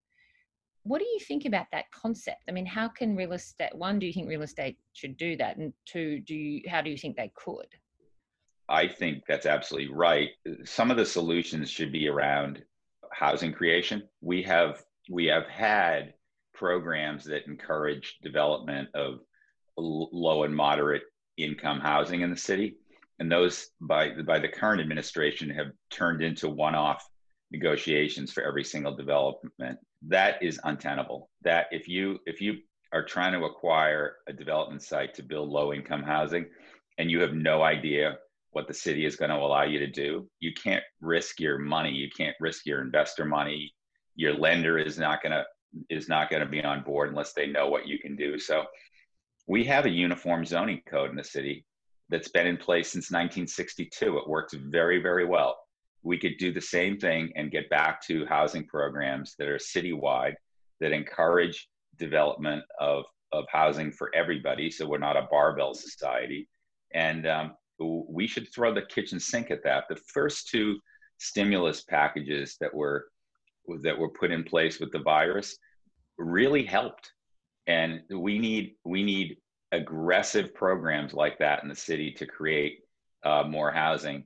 What 0.83 0.99
do 0.99 1.05
you 1.05 1.19
think 1.21 1.47
about 1.47 1.67
that 1.73 1.91
concept? 1.91 2.43
I 2.49 2.53
mean, 2.53 2.67
how 2.67 2.89
can 2.89 3.17
real 3.17 3.33
estate 3.33 3.75
one, 3.75 3.99
do 3.99 4.07
you 4.07 4.13
think 4.13 4.29
real 4.29 4.43
estate 4.43 4.77
should 4.93 5.17
do 5.17 5.37
that? 5.37 5.57
And 5.57 5.73
two, 5.87 6.21
do 6.21 6.35
you 6.35 6.69
how 6.69 6.83
do 6.83 6.91
you 6.91 6.99
think 6.99 7.17
they 7.17 7.33
could? 7.35 7.69
I 8.69 8.89
think 8.89 9.25
that's 9.29 9.47
absolutely 9.47 9.95
right. 9.95 10.31
Some 10.65 10.91
of 10.91 10.97
the 10.97 11.05
solutions 11.07 11.71
should 11.71 11.93
be 11.93 12.09
around 12.09 12.63
housing 13.13 13.53
creation. 13.53 14.03
We 14.21 14.43
have 14.43 14.83
we 15.11 15.27
have 15.27 15.47
had 15.47 16.15
programs 16.53 17.25
that 17.25 17.47
encourage 17.47 18.19
development 18.23 18.89
of 18.95 19.21
low 19.77 20.45
and 20.45 20.55
moderate 20.55 21.03
income 21.37 21.81
housing 21.81 22.21
in 22.21 22.31
the 22.31 22.37
city 22.37 22.77
and 23.19 23.31
those 23.31 23.69
by 23.81 24.11
by 24.27 24.39
the 24.39 24.49
current 24.49 24.81
administration 24.81 25.51
have 25.51 25.69
turned 25.91 26.23
into 26.23 26.49
one-off 26.49 27.07
negotiations 27.51 28.33
for 28.33 28.43
every 28.43 28.65
single 28.65 28.97
development 28.97 29.79
that 30.07 30.43
is 30.43 30.61
untenable 30.65 31.31
that 31.43 31.67
if 31.71 31.89
you 31.89 32.19
if 32.27 32.41
you 32.41 32.59
are 32.93 33.05
trying 33.05 33.33
to 33.33 33.45
acquire 33.45 34.17
a 34.29 34.33
development 34.33 34.83
site 34.83 35.15
to 35.15 35.23
build 35.23 35.49
low 35.49 35.73
income 35.73 36.03
housing 36.03 36.47
and 36.99 37.11
you 37.11 37.21
have 37.21 37.35
no 37.35 37.63
idea 37.63 38.17
what 38.55 38.69
the 38.69 38.75
city 38.75 39.05
is 39.05 39.17
going 39.17 39.31
to 39.31 39.37
allow 39.37 39.65
you 39.65 39.81
to 39.81 39.87
do. 39.89 40.29
You 40.39 40.53
can't 40.55 40.85
risk 41.01 41.41
your 41.41 41.59
money. 41.59 41.91
You 41.91 42.09
can't 42.17 42.37
risk 42.41 42.67
your 42.67 42.81
investor 42.81 43.25
money. 43.25 43.75
Your 44.15 44.35
lender 44.35 44.79
is 44.79 44.97
not 44.97 45.23
going 45.23 45.33
to 45.33 45.45
is 45.91 46.09
not 46.09 46.31
going 46.31 46.41
to 46.41 46.49
be 46.49 46.63
on 46.63 46.85
board 46.85 47.09
unless 47.09 47.33
they 47.33 47.49
know 47.49 47.69
what 47.69 47.89
you 47.89 47.99
can 47.99 48.15
do. 48.15 48.39
So 48.39 48.65
we 49.49 49.65
have 49.65 49.87
a 49.87 49.91
uniform 49.91 50.47
zoning 50.47 50.81
code 50.89 51.11
in 51.11 51.17
the 51.17 51.25
city 51.25 51.65
that's 52.09 52.29
been 52.29 52.47
in 52.47 52.57
place 52.57 52.93
since 52.93 53.11
1962. 53.11 54.19
It 54.19 54.29
works 54.29 54.55
very, 54.55 55.01
very 55.01 55.25
well. 55.25 55.59
We 56.03 56.19
could 56.19 56.37
do 56.39 56.53
the 56.53 56.61
same 56.61 56.99
thing 56.99 57.33
and 57.35 57.51
get 57.51 57.71
back 57.71 58.03
to 58.07 58.27
housing 58.27 58.67
programs 58.67 59.35
that 59.39 59.49
are 59.49 59.57
citywide 59.57 60.35
that 60.81 60.93
encourage 60.93 61.69
development 61.99 62.63
of, 62.79 63.05
of 63.33 63.45
housing 63.51 63.91
for 63.91 64.11
everybody. 64.15 64.71
So 64.71 64.87
we're 64.87 64.99
not 64.99 65.17
a 65.17 65.29
barbell 65.31 65.75
society. 65.75 66.49
And 66.93 67.27
um, 67.27 67.55
we 67.79 68.27
should 68.27 68.53
throw 68.53 68.75
the 68.75 68.83
kitchen 68.83 69.19
sink 69.19 69.51
at 69.51 69.65
that. 69.65 69.85
The 69.89 69.97
first 70.13 70.49
two 70.49 70.79
stimulus 71.19 71.83
packages 71.83 72.57
that 72.61 72.75
were 72.75 73.07
that 73.83 73.99
were 73.99 74.11
put 74.11 74.31
in 74.31 74.45
place 74.45 74.79
with 74.79 74.93
the 74.93 74.99
virus 74.99 75.57
really 76.19 76.65
helped 76.65 77.13
and 77.67 78.01
we 78.11 78.39
need 78.39 78.75
we 78.85 79.03
need 79.03 79.37
aggressive 79.75 80.55
programs 80.55 81.13
like 81.13 81.39
that 81.39 81.63
in 81.63 81.69
the 81.69 81.75
city 81.75 82.11
to 82.13 82.27
create 82.27 82.81
uh, 83.25 83.45
more 83.47 83.71
housing 83.71 84.25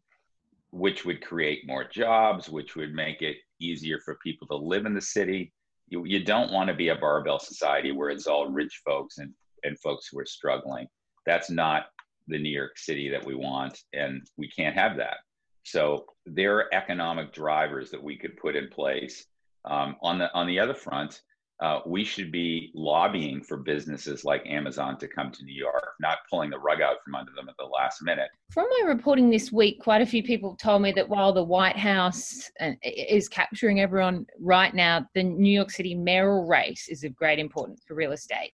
which 0.70 1.04
would 1.04 1.24
create 1.24 1.66
more 1.66 1.84
jobs 1.84 2.48
which 2.48 2.76
would 2.76 2.92
make 2.92 3.22
it 3.22 3.36
easier 3.60 3.98
for 4.04 4.18
people 4.22 4.46
to 4.46 4.56
live 4.56 4.86
in 4.86 4.94
the 4.94 5.00
city. 5.00 5.52
You, 5.88 6.04
you 6.04 6.24
don't 6.24 6.52
want 6.52 6.68
to 6.68 6.74
be 6.74 6.88
a 6.88 6.96
barbell 6.96 7.38
society 7.38 7.92
where 7.92 8.10
it's 8.10 8.26
all 8.26 8.48
rich 8.48 8.82
folks 8.84 9.18
and, 9.18 9.32
and 9.64 9.78
folks 9.80 10.08
who 10.08 10.18
are 10.18 10.26
struggling. 10.26 10.86
That's 11.26 11.50
not 11.50 11.86
the 12.30 12.38
new 12.38 12.50
york 12.50 12.76
city 12.76 13.08
that 13.08 13.24
we 13.24 13.34
want 13.34 13.78
and 13.94 14.20
we 14.36 14.48
can't 14.50 14.76
have 14.76 14.98
that. 14.98 15.16
So 15.62 16.04
there 16.26 16.56
are 16.56 16.74
economic 16.74 17.32
drivers 17.32 17.90
that 17.90 18.02
we 18.02 18.16
could 18.16 18.36
put 18.36 18.56
in 18.56 18.68
place. 18.68 19.26
Um, 19.64 19.96
on 20.02 20.18
the 20.18 20.32
on 20.34 20.46
the 20.46 20.58
other 20.60 20.72
front 20.72 21.20
uh, 21.60 21.80
we 21.86 22.04
should 22.04 22.30
be 22.30 22.70
lobbying 22.74 23.42
for 23.42 23.56
businesses 23.56 24.24
like 24.24 24.46
Amazon 24.46 24.96
to 24.98 25.08
come 25.08 25.32
to 25.32 25.44
New 25.44 25.54
York, 25.54 25.94
not 26.00 26.18
pulling 26.30 26.50
the 26.50 26.58
rug 26.58 26.80
out 26.80 26.96
from 27.04 27.16
under 27.16 27.32
them 27.32 27.48
at 27.48 27.56
the 27.58 27.64
last 27.64 28.00
minute. 28.02 28.28
From 28.52 28.66
my 28.78 28.88
reporting 28.88 29.28
this 29.28 29.50
week, 29.50 29.80
quite 29.80 30.00
a 30.00 30.06
few 30.06 30.22
people 30.22 30.54
told 30.54 30.82
me 30.82 30.92
that 30.92 31.08
while 31.08 31.32
the 31.32 31.42
White 31.42 31.76
House 31.76 32.48
uh, 32.60 32.72
is 32.82 33.28
capturing 33.28 33.80
everyone 33.80 34.24
right 34.38 34.72
now, 34.72 35.04
the 35.14 35.22
New 35.24 35.50
York 35.50 35.72
City 35.72 35.96
mayoral 35.96 36.46
race 36.46 36.88
is 36.88 37.02
of 37.02 37.16
great 37.16 37.40
importance 37.40 37.82
for 37.86 37.94
real 37.94 38.12
estate. 38.12 38.52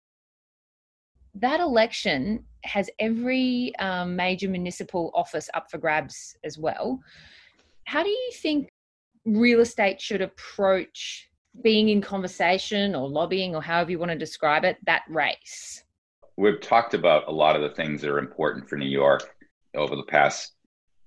That 1.33 1.59
election 1.59 2.45
has 2.65 2.87
every 2.99 3.73
um, 3.79 4.15
major 4.15 4.47
municipal 4.47 5.11
office 5.15 5.49
up 5.55 5.71
for 5.71 5.79
grabs 5.79 6.35
as 6.43 6.59
well. 6.59 6.99
How 7.85 8.03
do 8.03 8.09
you 8.09 8.31
think 8.35 8.69
real 9.25 9.61
estate 9.61 9.99
should 9.99 10.21
approach 10.21 11.30
being 11.63 11.89
in 11.89 12.01
conversation 12.01 12.95
or 12.95 13.09
lobbying 13.09 13.55
or 13.55 13.61
however 13.61 13.91
you 13.91 13.99
want 13.99 14.11
to 14.11 14.17
describe 14.17 14.63
it, 14.63 14.77
that 14.85 15.03
race? 15.09 15.83
We've 16.37 16.61
talked 16.61 16.93
about 16.93 17.27
a 17.27 17.31
lot 17.31 17.55
of 17.55 17.61
the 17.61 17.75
things 17.75 18.01
that 18.01 18.09
are 18.09 18.19
important 18.19 18.69
for 18.69 18.77
New 18.77 18.89
York 18.89 19.35
over 19.75 19.95
the 19.95 20.03
past 20.03 20.53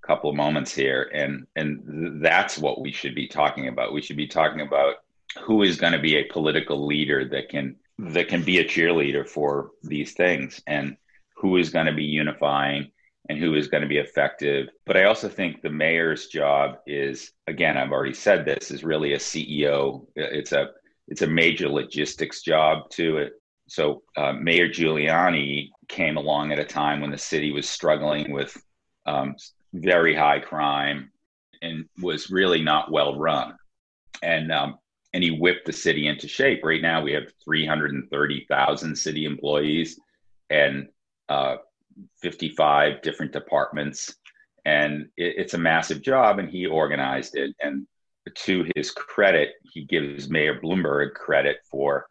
couple 0.03 0.29
of 0.29 0.37
moments 0.37 0.75
here 0.75 1.11
and 1.15 1.47
and 1.57 2.23
that's 2.23 2.59
what 2.59 2.79
we 2.79 2.93
should 2.93 3.15
be 3.15 3.27
talking 3.27 3.69
about. 3.69 3.95
We 3.95 4.03
should 4.03 4.19
be 4.19 4.27
talking 4.27 4.61
about 4.61 4.97
who 5.43 5.63
is 5.63 5.79
going 5.79 5.95
to 5.95 5.99
be 5.99 6.17
a 6.17 6.25
political 6.25 6.87
leader 6.87 7.27
that 7.31 7.49
can 7.49 7.77
that 7.99 8.29
can 8.29 8.43
be 8.43 8.59
a 8.59 8.65
cheerleader 8.65 9.27
for 9.27 9.71
these 9.83 10.13
things 10.13 10.63
and 10.67 10.97
who 11.37 11.57
is 11.57 11.71
going 11.71 11.87
to 11.87 11.95
be 11.95 12.05
unifying 12.05 12.91
and 13.29 13.39
who 13.39 13.55
is 13.55 13.69
going 13.69 13.83
to 13.83 13.89
be 13.89 13.99
effective. 13.99 14.69
But 14.87 14.97
I 14.97 15.05
also 15.05 15.29
think 15.29 15.63
the 15.63 15.71
mayor's 15.71 16.27
job 16.27 16.77
is, 16.87 17.33
again, 17.47 17.77
I've 17.77 17.93
already 17.93 18.15
said 18.15 18.45
this, 18.45 18.71
is 18.71 18.85
really 18.85 19.15
a 19.15 19.19
CEO. 19.19 20.07
It's 20.15 20.53
a 20.53 20.71
it's 21.09 21.23
a 21.23 21.27
major 21.27 21.69
logistics 21.69 22.43
job 22.43 22.89
to 22.91 23.19
it. 23.19 23.33
So 23.69 24.03
uh, 24.17 24.33
Mayor 24.33 24.69
Giuliani 24.69 25.69
came 25.89 26.17
along 26.17 26.53
at 26.53 26.59
a 26.59 26.65
time 26.65 27.01
when 27.01 27.11
the 27.11 27.19
city 27.19 27.51
was 27.51 27.69
struggling 27.69 28.33
with 28.33 28.57
um, 29.07 29.37
very 29.73 30.15
high 30.15 30.39
crime 30.39 31.11
and 31.63 31.87
was 32.01 32.31
really 32.31 32.63
not 32.63 32.91
well 32.91 33.19
run, 33.19 33.55
and 34.23 34.53
um, 34.53 34.79
and 35.13 35.23
he 35.23 35.31
whipped 35.31 35.67
the 35.67 35.73
city 35.73 36.09
into 36.09 36.29
shape. 36.29 36.61
Right 36.63 36.83
now, 36.83 37.03
we 37.03 37.13
have 37.13 37.33
three 37.43 37.67
hundred 37.67 37.93
and 37.93 38.09
thirty 38.11 38.47
thousand 38.51 38.97
city 38.97 39.25
employees, 39.25 39.99
and 40.51 40.89
uh, 41.29 41.57
55 42.21 43.03
different 43.03 43.33
departments. 43.33 44.15
And 44.65 45.09
it, 45.17 45.35
it's 45.39 45.55
a 45.55 45.59
massive 45.59 46.03
job 46.03 46.39
and 46.39 46.49
he 46.49 46.67
organized 46.67 47.37
it. 47.37 47.55
And 47.61 47.87
to 48.37 48.67
his 48.75 48.91
credit 48.91 49.51
he 49.71 49.85
gives 49.85 50.31
mayor 50.31 50.59
bloomberg 50.59 51.13
credit 51.13 51.59
for 51.71 52.07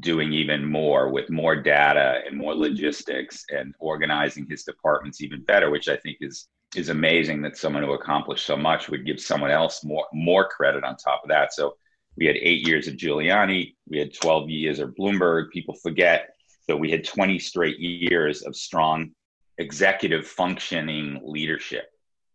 doing 0.00 0.30
even 0.30 0.62
more 0.62 1.08
with 1.08 1.30
more 1.30 1.56
data 1.56 2.20
and 2.26 2.36
more 2.36 2.54
logistics 2.54 3.46
and 3.48 3.74
organizing 3.78 4.46
his 4.46 4.62
departments 4.62 5.22
even 5.22 5.42
better 5.44 5.70
which 5.70 5.88
i 5.88 5.96
think 5.96 6.18
is 6.20 6.48
is 6.76 6.90
amazing 6.90 7.40
that 7.42 7.56
someone 7.56 7.82
who 7.82 7.92
accomplished 7.92 8.44
so 8.44 8.56
much 8.56 8.88
would 8.88 9.06
give 9.06 9.20
someone 9.20 9.50
else 9.50 9.84
more 9.84 10.06
more 10.12 10.48
credit 10.48 10.84
on 10.84 10.96
top 10.96 11.22
of 11.24 11.28
that. 11.30 11.52
So 11.54 11.76
we 12.16 12.26
had 12.26 12.36
eight 12.36 12.66
years 12.66 12.88
of 12.88 12.94
giuliani 12.94 13.74
we 13.88 13.98
had 13.98 14.12
12 14.12 14.50
years 14.50 14.78
of 14.78 14.94
bloomberg. 14.94 15.50
People 15.50 15.74
forget 15.74 16.30
so 16.68 16.76
we 16.76 16.90
had 16.90 17.04
20 17.04 17.38
straight 17.38 17.78
years 17.78 18.42
of 18.42 18.54
strong 18.54 19.10
executive 19.58 20.26
functioning 20.26 21.20
leadership. 21.24 21.86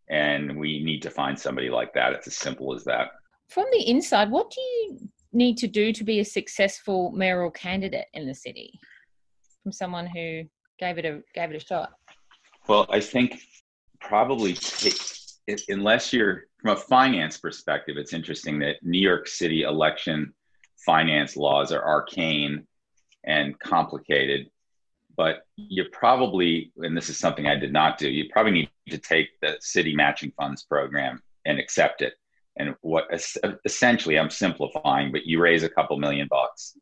And 0.09 0.57
we 0.57 0.83
need 0.83 1.01
to 1.03 1.09
find 1.09 1.39
somebody 1.39 1.69
like 1.69 1.93
that. 1.93 2.13
It's 2.13 2.27
as 2.27 2.35
simple 2.35 2.73
as 2.73 2.83
that. 2.85 3.11
From 3.49 3.65
the 3.71 3.87
inside, 3.87 4.31
what 4.31 4.49
do 4.49 4.59
you 4.59 5.09
need 5.31 5.57
to 5.57 5.67
do 5.67 5.93
to 5.93 6.03
be 6.03 6.19
a 6.19 6.25
successful 6.25 7.11
mayoral 7.11 7.51
candidate 7.51 8.07
in 8.13 8.27
the 8.27 8.33
city? 8.33 8.79
From 9.61 9.71
someone 9.71 10.07
who 10.07 10.43
gave 10.79 10.97
it 10.97 11.05
a 11.05 11.21
gave 11.33 11.51
it 11.51 11.55
a 11.55 11.59
shot. 11.59 11.91
Well, 12.67 12.85
I 12.89 12.99
think 12.99 13.39
probably 14.01 14.53
take, 14.53 14.97
unless 15.69 16.11
you're 16.11 16.45
from 16.59 16.71
a 16.71 16.75
finance 16.75 17.37
perspective, 17.37 17.97
it's 17.97 18.13
interesting 18.13 18.59
that 18.59 18.77
New 18.81 18.99
York 18.99 19.27
City 19.27 19.61
election 19.61 20.33
finance 20.85 21.37
laws 21.37 21.71
are 21.71 21.83
arcane 21.83 22.67
and 23.25 23.57
complicated. 23.59 24.49
But 25.15 25.45
you 25.55 25.85
probably, 25.91 26.71
and 26.77 26.97
this 26.97 27.09
is 27.09 27.19
something 27.19 27.45
I 27.45 27.55
did 27.55 27.71
not 27.71 27.97
do, 27.97 28.09
you 28.09 28.29
probably 28.31 28.51
need 28.51 28.69
to 28.89 28.97
take 28.97 29.29
the 29.41 29.57
city 29.59 29.95
matching 29.95 30.31
funds 30.37 30.63
program 30.63 31.21
and 31.45 31.59
accept 31.59 32.01
it. 32.01 32.13
And 32.57 32.75
what 32.81 33.05
essentially, 33.65 34.17
I'm 34.17 34.29
simplifying, 34.29 35.11
but 35.11 35.25
you 35.25 35.41
raise 35.41 35.63
a 35.63 35.69
couple 35.69 35.97
million 35.97 36.27
bucks, 36.29 36.77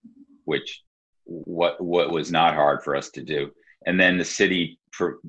which 0.45 0.81
what 1.25 1.81
what 1.81 2.11
was 2.11 2.31
not 2.31 2.55
hard 2.55 2.83
for 2.83 2.95
us 2.95 3.09
to 3.11 3.21
do. 3.21 3.51
And 3.85 3.99
then 3.99 4.17
the 4.17 4.25
city 4.25 4.79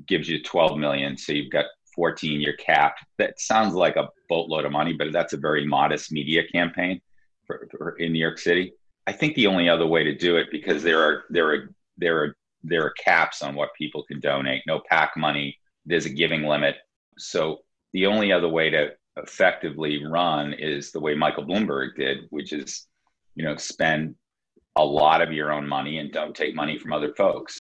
gives 0.07 0.29
you 0.29 0.43
12 0.43 0.79
million, 0.79 1.17
so 1.17 1.33
you've 1.33 1.53
got 1.53 1.67
14. 1.95 2.41
You're 2.41 2.55
capped. 2.55 3.05
That 3.19 3.41
sounds 3.41 3.75
like 3.75 3.97
a 3.97 4.09
boatload 4.29 4.65
of 4.65 4.73
money, 4.73 4.93
but 4.93 5.13
that's 5.13 5.33
a 5.33 5.39
very 5.39 5.67
modest 5.67 6.13
media 6.13 6.43
campaign 6.53 7.01
for, 7.47 7.69
for 7.71 7.97
in 7.97 8.13
New 8.13 8.19
York 8.19 8.39
City. 8.39 8.75
I 9.07 9.13
think 9.13 9.35
the 9.35 9.49
only 9.49 9.69
other 9.69 9.87
way 9.87 10.05
to 10.05 10.15
do 10.15 10.37
it 10.37 10.49
because 10.51 10.83
there 10.83 11.03
are 11.03 11.25
there 11.31 11.51
are 11.51 11.75
there 11.97 12.23
are 12.23 12.37
there 12.63 12.85
are 12.85 12.91
caps 12.91 13.43
on 13.43 13.55
what 13.55 13.75
people 13.77 14.05
can 14.05 14.21
donate. 14.21 14.63
No 14.67 14.81
PAC 14.89 15.17
money. 15.17 15.59
There's 15.85 16.07
a 16.07 16.11
giving 16.11 16.45
limit. 16.45 16.77
So 17.19 17.63
the 17.93 18.07
only 18.07 18.33
other 18.33 18.49
way 18.49 18.71
to 18.71 18.93
effectively 19.17 20.05
run 20.07 20.53
is 20.53 20.93
the 20.93 21.01
way 21.01 21.15
Michael 21.15 21.45
Bloomberg 21.45 21.97
did, 21.97 22.27
which 22.31 22.53
is, 22.53 22.87
you 23.35 23.45
know, 23.45 23.57
spend 23.57 24.15
a 24.77 24.85
lot 24.85 25.21
of 25.21 25.33
your 25.33 25.53
own 25.53 25.69
money 25.69 25.99
and 25.99 26.13
don't 26.13 26.35
take 26.35 26.55
money 26.55 26.79
from 26.79 26.93
other 26.93 27.13
folks. 27.15 27.59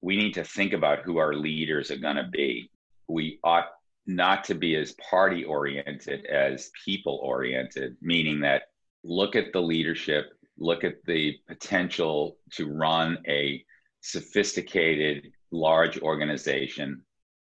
We 0.00 0.16
need 0.16 0.34
to 0.34 0.44
think 0.44 0.72
about 0.72 1.00
who 1.00 1.18
our 1.18 1.34
leaders 1.34 1.90
are 1.90 1.98
going 1.98 2.16
to 2.16 2.28
be. 2.30 2.70
We 3.08 3.40
ought 3.44 3.66
not 4.06 4.44
to 4.44 4.54
be 4.54 4.76
as 4.76 4.94
party 5.10 5.44
oriented 5.44 6.26
as 6.26 6.70
people 6.84 7.18
oriented, 7.22 7.96
meaning 8.00 8.40
that 8.40 8.68
look 9.02 9.36
at 9.36 9.52
the 9.52 9.60
leadership 9.60 10.32
look 10.58 10.84
at 10.84 11.04
the 11.04 11.36
potential 11.46 12.38
to 12.52 12.70
run 12.70 13.18
a 13.28 13.64
sophisticated, 14.00 15.32
large 15.50 15.98
organization, 15.98 17.02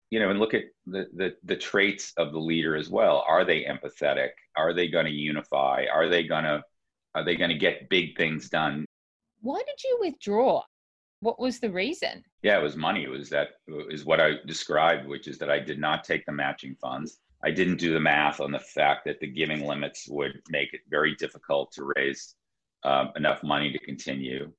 you 0.10 0.20
know, 0.20 0.30
and 0.30 0.40
look 0.40 0.54
at 0.54 0.64
the, 0.86 1.08
the, 1.16 1.36
the 1.44 1.56
traits 1.56 2.14
of 2.18 2.32
the 2.32 2.40
leader 2.40 2.76
as 2.76 2.90
well. 2.90 3.24
Are 3.28 3.46
they 3.46 3.64
empathetic? 3.64 4.30
Are 4.56 4.74
they 4.74 4.88
going 4.88 5.06
to 5.06 5.12
unify? 5.12 5.86
Are 5.92 6.08
they 6.08 6.24
going 6.24 6.44
to 6.44 6.64
are 7.16 7.24
they 7.24 7.36
going 7.36 7.52
to 7.52 7.58
get 7.58 7.90
big 7.90 8.18
things 8.18 8.50
done? 8.50 8.86
Why 9.42 9.62
did 9.66 9.84
you 9.84 9.98
withdraw? 10.02 10.64
What 11.20 11.40
was 11.40 11.60
the 11.60 11.70
reason? 11.70 12.24
Yeah, 12.42 12.60
it 12.60 12.64
was 12.64 12.76
money. 12.76 13.04
It 13.04 13.10
was 13.10 13.30
that 13.30 13.50
is 13.68 14.04
what 14.04 14.20
I 14.20 14.36
described, 14.46 15.08
which 15.08 15.28
is 15.28 15.38
that 15.38 15.50
I 15.50 15.60
did 15.60 15.80
not 15.80 16.04
take 16.04 16.26
the 16.26 16.32
matching 16.32 16.76
funds. 16.82 17.20
I 17.44 17.52
didn't 17.52 17.78
do 17.78 17.94
the 17.94 18.00
math 18.00 18.40
on 18.40 18.52
the 18.52 18.60
fact 18.60 19.06
that 19.06 19.20
the 19.20 19.28
giving 19.28 19.66
limits 19.66 20.08
would 20.10 20.42
make 20.50 20.74
it 20.74 20.82
very 20.90 21.16
difficult 21.16 21.72
to 21.74 21.92
raise 21.96 22.36
um, 22.86 23.12
enough 23.16 23.44
money 23.44 23.72
to 23.72 23.80
continue. 23.80 24.52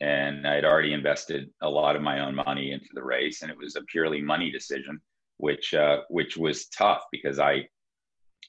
And 0.00 0.46
I 0.46 0.54
had 0.54 0.64
already 0.64 0.92
invested 0.92 1.50
a 1.62 1.68
lot 1.68 1.96
of 1.96 2.02
my 2.02 2.20
own 2.20 2.34
money 2.34 2.72
into 2.72 2.88
the 2.94 3.04
race, 3.04 3.42
and 3.42 3.50
it 3.50 3.58
was 3.58 3.76
a 3.76 3.82
purely 3.82 4.20
money 4.22 4.50
decision. 4.50 5.00
which 5.38 5.74
uh, 5.74 5.98
which 6.08 6.36
was 6.36 6.68
tough 6.68 7.04
because 7.12 7.38
I 7.38 7.68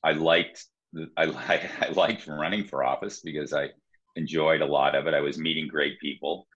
I 0.03 0.13
liked 0.13 0.65
I, 1.17 1.25
I 1.81 1.89
liked 1.93 2.27
running 2.27 2.65
for 2.65 2.83
office 2.83 3.21
because 3.21 3.53
I 3.53 3.69
enjoyed 4.15 4.61
a 4.61 4.65
lot 4.65 4.95
of 4.95 5.07
it. 5.07 5.13
I 5.13 5.21
was 5.21 5.37
meeting 5.37 5.67
great 5.67 5.99
people 5.99 6.47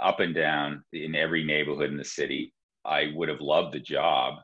up 0.00 0.20
and 0.20 0.34
down 0.34 0.84
in 0.92 1.14
every 1.14 1.44
neighborhood 1.44 1.90
in 1.90 1.96
the 1.96 2.04
city. 2.04 2.52
I 2.84 3.12
would 3.14 3.28
have 3.28 3.40
loved 3.40 3.74
the 3.74 3.80
job. 3.80 4.34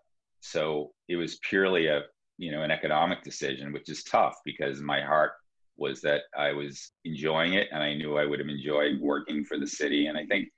So 0.40 0.92
it 1.08 1.16
was 1.16 1.38
purely 1.48 1.86
a, 1.88 2.02
you 2.38 2.50
know, 2.50 2.62
an 2.62 2.70
economic 2.70 3.22
decision, 3.22 3.72
which 3.72 3.90
is 3.90 4.02
tough 4.04 4.36
because 4.44 4.80
my 4.80 5.02
heart 5.02 5.32
was 5.80 6.00
that 6.02 6.22
I 6.36 6.52
was 6.52 6.92
enjoying 7.04 7.54
it 7.54 7.68
and 7.72 7.82
I 7.82 7.94
knew 7.94 8.16
I 8.16 8.26
would 8.26 8.38
have 8.38 8.48
enjoyed 8.48 9.00
working 9.00 9.44
for 9.44 9.58
the 9.58 9.66
city. 9.66 10.06
And 10.06 10.16
I 10.16 10.26
think, 10.26 10.48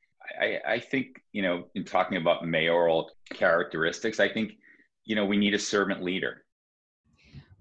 I, 0.40 0.58
I 0.66 0.78
think, 0.78 1.22
you 1.32 1.42
know, 1.42 1.64
in 1.74 1.84
talking 1.84 2.18
about 2.18 2.46
mayoral 2.46 3.10
characteristics, 3.32 4.20
I 4.20 4.28
think, 4.28 4.52
you 5.04 5.16
know, 5.16 5.24
we 5.24 5.36
need 5.36 5.54
a 5.54 5.58
servant 5.58 6.02
leader 6.02 6.44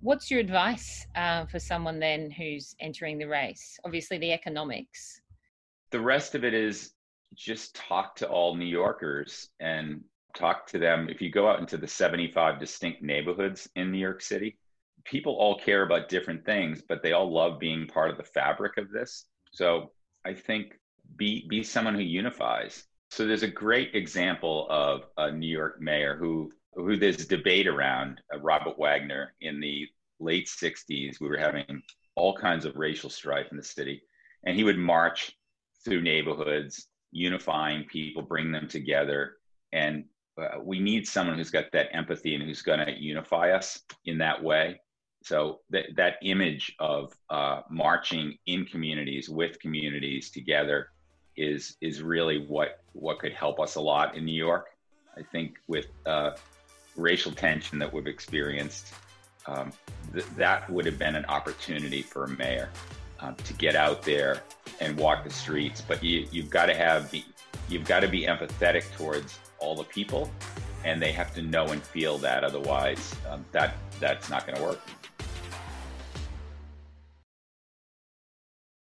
what's 0.01 0.31
your 0.31 0.39
advice 0.39 1.05
uh, 1.15 1.45
for 1.45 1.59
someone 1.59 1.99
then 1.99 2.29
who's 2.31 2.75
entering 2.79 3.17
the 3.17 3.27
race? 3.27 3.79
Obviously, 3.85 4.17
the 4.17 4.31
economics. 4.31 5.21
The 5.91 5.99
rest 5.99 6.35
of 6.35 6.43
it 6.43 6.53
is 6.53 6.91
just 7.35 7.75
talk 7.75 8.15
to 8.17 8.27
all 8.27 8.55
New 8.55 8.65
Yorkers 8.65 9.49
and 9.59 10.01
talk 10.35 10.67
to 10.67 10.79
them. 10.79 11.07
If 11.09 11.21
you 11.21 11.31
go 11.31 11.49
out 11.49 11.59
into 11.59 11.77
the 11.77 11.87
75 11.87 12.59
distinct 12.59 13.01
neighborhoods 13.01 13.69
in 13.75 13.91
New 13.91 13.99
York 13.99 14.21
City, 14.21 14.57
people 15.05 15.33
all 15.33 15.57
care 15.57 15.83
about 15.83 16.09
different 16.09 16.45
things, 16.45 16.81
but 16.87 17.01
they 17.01 17.13
all 17.13 17.31
love 17.31 17.59
being 17.59 17.87
part 17.87 18.09
of 18.09 18.17
the 18.17 18.23
fabric 18.23 18.77
of 18.77 18.91
this. 18.91 19.25
So 19.51 19.91
I 20.25 20.33
think 20.33 20.79
be 21.15 21.45
be 21.49 21.63
someone 21.63 21.95
who 21.95 22.01
unifies. 22.01 22.85
So 23.09 23.25
there's 23.25 23.43
a 23.43 23.47
great 23.47 23.95
example 23.95 24.67
of 24.69 25.03
a 25.17 25.31
New 25.31 25.47
York 25.47 25.81
mayor 25.81 26.15
who 26.17 26.51
who 26.73 26.95
there's 26.95 27.25
debate 27.27 27.67
around 27.67 28.21
uh, 28.33 28.39
Robert 28.39 28.79
Wagner 28.79 29.33
in 29.41 29.59
the 29.59 29.87
late 30.19 30.47
60s. 30.47 31.19
We 31.19 31.27
were 31.27 31.37
having 31.37 31.81
all 32.15 32.35
kinds 32.35 32.65
of 32.65 32.75
racial 32.75 33.09
strife 33.09 33.47
in 33.51 33.57
the 33.57 33.63
city, 33.63 34.01
and 34.45 34.55
he 34.55 34.63
would 34.63 34.77
march 34.77 35.35
through 35.83 36.01
neighborhoods, 36.01 36.87
unifying 37.11 37.85
people, 37.85 38.21
bring 38.21 38.51
them 38.51 38.67
together. 38.67 39.37
And 39.73 40.05
uh, 40.39 40.59
we 40.63 40.79
need 40.79 41.07
someone 41.07 41.37
who's 41.37 41.51
got 41.51 41.71
that 41.73 41.93
empathy 41.93 42.35
and 42.35 42.43
who's 42.43 42.61
going 42.61 42.85
to 42.85 42.91
unify 42.91 43.51
us 43.51 43.81
in 44.05 44.19
that 44.19 44.41
way. 44.41 44.79
So 45.23 45.59
that 45.69 45.95
that 45.95 46.15
image 46.23 46.75
of 46.79 47.15
uh, 47.29 47.61
marching 47.69 48.37
in 48.47 48.65
communities 48.65 49.29
with 49.29 49.59
communities 49.59 50.31
together 50.31 50.89
is 51.37 51.77
is 51.81 52.01
really 52.01 52.45
what 52.45 52.81
what 52.93 53.19
could 53.19 53.33
help 53.33 53.59
us 53.59 53.75
a 53.75 53.81
lot 53.81 54.15
in 54.15 54.25
New 54.25 54.35
York. 54.35 54.67
I 55.17 55.21
think 55.23 55.57
with 55.67 55.87
uh, 56.05 56.31
racial 56.95 57.31
tension 57.31 57.79
that 57.79 57.91
we've 57.93 58.07
experienced, 58.07 58.93
um, 59.45 59.71
th- 60.13 60.25
that 60.37 60.69
would 60.69 60.85
have 60.85 60.97
been 60.97 61.15
an 61.15 61.25
opportunity 61.25 62.01
for 62.01 62.25
a 62.25 62.29
mayor 62.29 62.69
um, 63.19 63.35
to 63.35 63.53
get 63.53 63.75
out 63.75 64.01
there 64.01 64.41
and 64.79 64.97
walk 64.97 65.23
the 65.23 65.29
streets. 65.29 65.81
But 65.81 66.03
you, 66.03 66.27
you've 66.31 66.49
got 66.49 66.67
to 66.67 66.75
have 66.75 67.11
the, 67.11 67.23
you've 67.69 67.85
got 67.85 67.99
to 68.01 68.07
be 68.07 68.23
empathetic 68.23 68.83
towards 68.97 69.39
all 69.59 69.75
the 69.75 69.83
people, 69.83 70.31
and 70.83 71.01
they 71.01 71.11
have 71.11 71.33
to 71.35 71.41
know 71.41 71.67
and 71.67 71.83
feel 71.83 72.17
that. 72.19 72.43
Otherwise, 72.43 73.13
um, 73.29 73.45
that 73.51 73.75
that's 73.99 74.29
not 74.29 74.45
going 74.45 74.57
to 74.57 74.63
work. 74.63 74.81